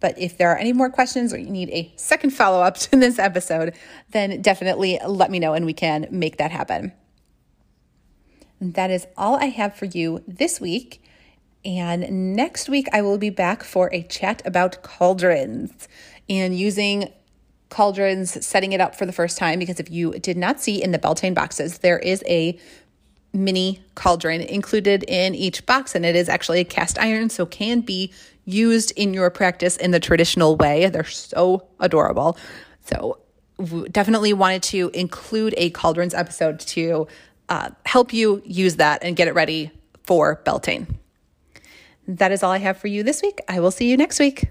But 0.00 0.18
if 0.18 0.36
there 0.36 0.50
are 0.50 0.58
any 0.58 0.72
more 0.72 0.90
questions 0.90 1.32
or 1.32 1.38
you 1.38 1.48
need 1.48 1.70
a 1.70 1.92
second 1.96 2.30
follow 2.30 2.60
up 2.60 2.76
to 2.78 2.96
this 2.96 3.18
episode, 3.18 3.74
then 4.10 4.42
definitely 4.42 4.98
let 5.06 5.30
me 5.30 5.38
know 5.38 5.54
and 5.54 5.64
we 5.64 5.72
can 5.72 6.06
make 6.10 6.36
that 6.36 6.50
happen. 6.50 6.92
And 8.60 8.74
that 8.74 8.90
is 8.90 9.06
all 9.16 9.36
I 9.36 9.46
have 9.46 9.74
for 9.74 9.86
you 9.86 10.22
this 10.26 10.60
week. 10.60 11.02
And 11.64 12.36
next 12.36 12.68
week, 12.68 12.88
I 12.92 13.00
will 13.00 13.18
be 13.18 13.30
back 13.30 13.64
for 13.64 13.88
a 13.92 14.02
chat 14.02 14.42
about 14.44 14.82
cauldrons 14.82 15.88
and 16.28 16.56
using 16.56 17.10
cauldrons, 17.70 18.44
setting 18.46 18.72
it 18.72 18.80
up 18.80 18.94
for 18.94 19.06
the 19.06 19.12
first 19.12 19.38
time. 19.38 19.58
Because 19.58 19.80
if 19.80 19.90
you 19.90 20.12
did 20.18 20.36
not 20.36 20.60
see 20.60 20.82
in 20.82 20.92
the 20.92 20.98
Beltane 20.98 21.34
boxes, 21.34 21.78
there 21.78 21.98
is 21.98 22.22
a 22.26 22.58
mini 23.34 23.82
cauldron 23.94 24.40
included 24.40 25.04
in 25.08 25.34
each 25.34 25.66
box, 25.66 25.94
and 25.94 26.06
it 26.06 26.16
is 26.16 26.28
actually 26.28 26.60
a 26.60 26.64
cast 26.64 26.98
iron, 26.98 27.28
so 27.28 27.44
can 27.44 27.80
be 27.80 28.12
used 28.44 28.92
in 28.96 29.12
your 29.12 29.28
practice 29.30 29.76
in 29.76 29.90
the 29.90 30.00
traditional 30.00 30.56
way. 30.56 30.88
They're 30.88 31.04
so 31.04 31.66
adorable. 31.80 32.38
So, 32.86 33.18
definitely 33.90 34.32
wanted 34.32 34.62
to 34.64 34.90
include 34.94 35.54
a 35.56 35.70
cauldrons 35.70 36.14
episode 36.14 36.60
to 36.60 37.06
uh, 37.48 37.70
help 37.86 38.12
you 38.12 38.42
use 38.44 38.76
that 38.76 39.02
and 39.02 39.16
get 39.16 39.28
it 39.28 39.34
ready 39.34 39.70
for 40.02 40.40
Beltane. 40.44 40.98
That 42.06 42.32
is 42.32 42.42
all 42.42 42.52
I 42.52 42.58
have 42.58 42.76
for 42.76 42.88
you 42.88 43.02
this 43.02 43.22
week. 43.22 43.40
I 43.48 43.60
will 43.60 43.70
see 43.70 43.90
you 43.90 43.96
next 43.96 44.18
week. 44.18 44.50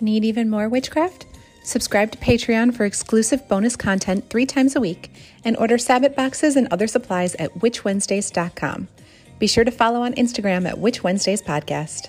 Need 0.00 0.24
even 0.24 0.50
more 0.50 0.68
witchcraft? 0.68 1.26
Subscribe 1.64 2.12
to 2.12 2.18
Patreon 2.18 2.74
for 2.74 2.84
exclusive 2.84 3.48
bonus 3.48 3.74
content 3.74 4.28
three 4.28 4.44
times 4.44 4.76
a 4.76 4.80
week 4.80 5.10
and 5.44 5.56
order 5.56 5.78
Sabbat 5.78 6.14
boxes 6.14 6.56
and 6.56 6.68
other 6.70 6.86
supplies 6.86 7.34
at 7.36 7.54
witchwednesdays.com. 7.54 8.88
Be 9.38 9.46
sure 9.46 9.64
to 9.64 9.70
follow 9.70 10.02
on 10.02 10.14
Instagram 10.14 10.68
at 10.68 10.78
Witch 10.78 11.02
Wednesdays 11.02 11.42
Podcast. 11.42 12.08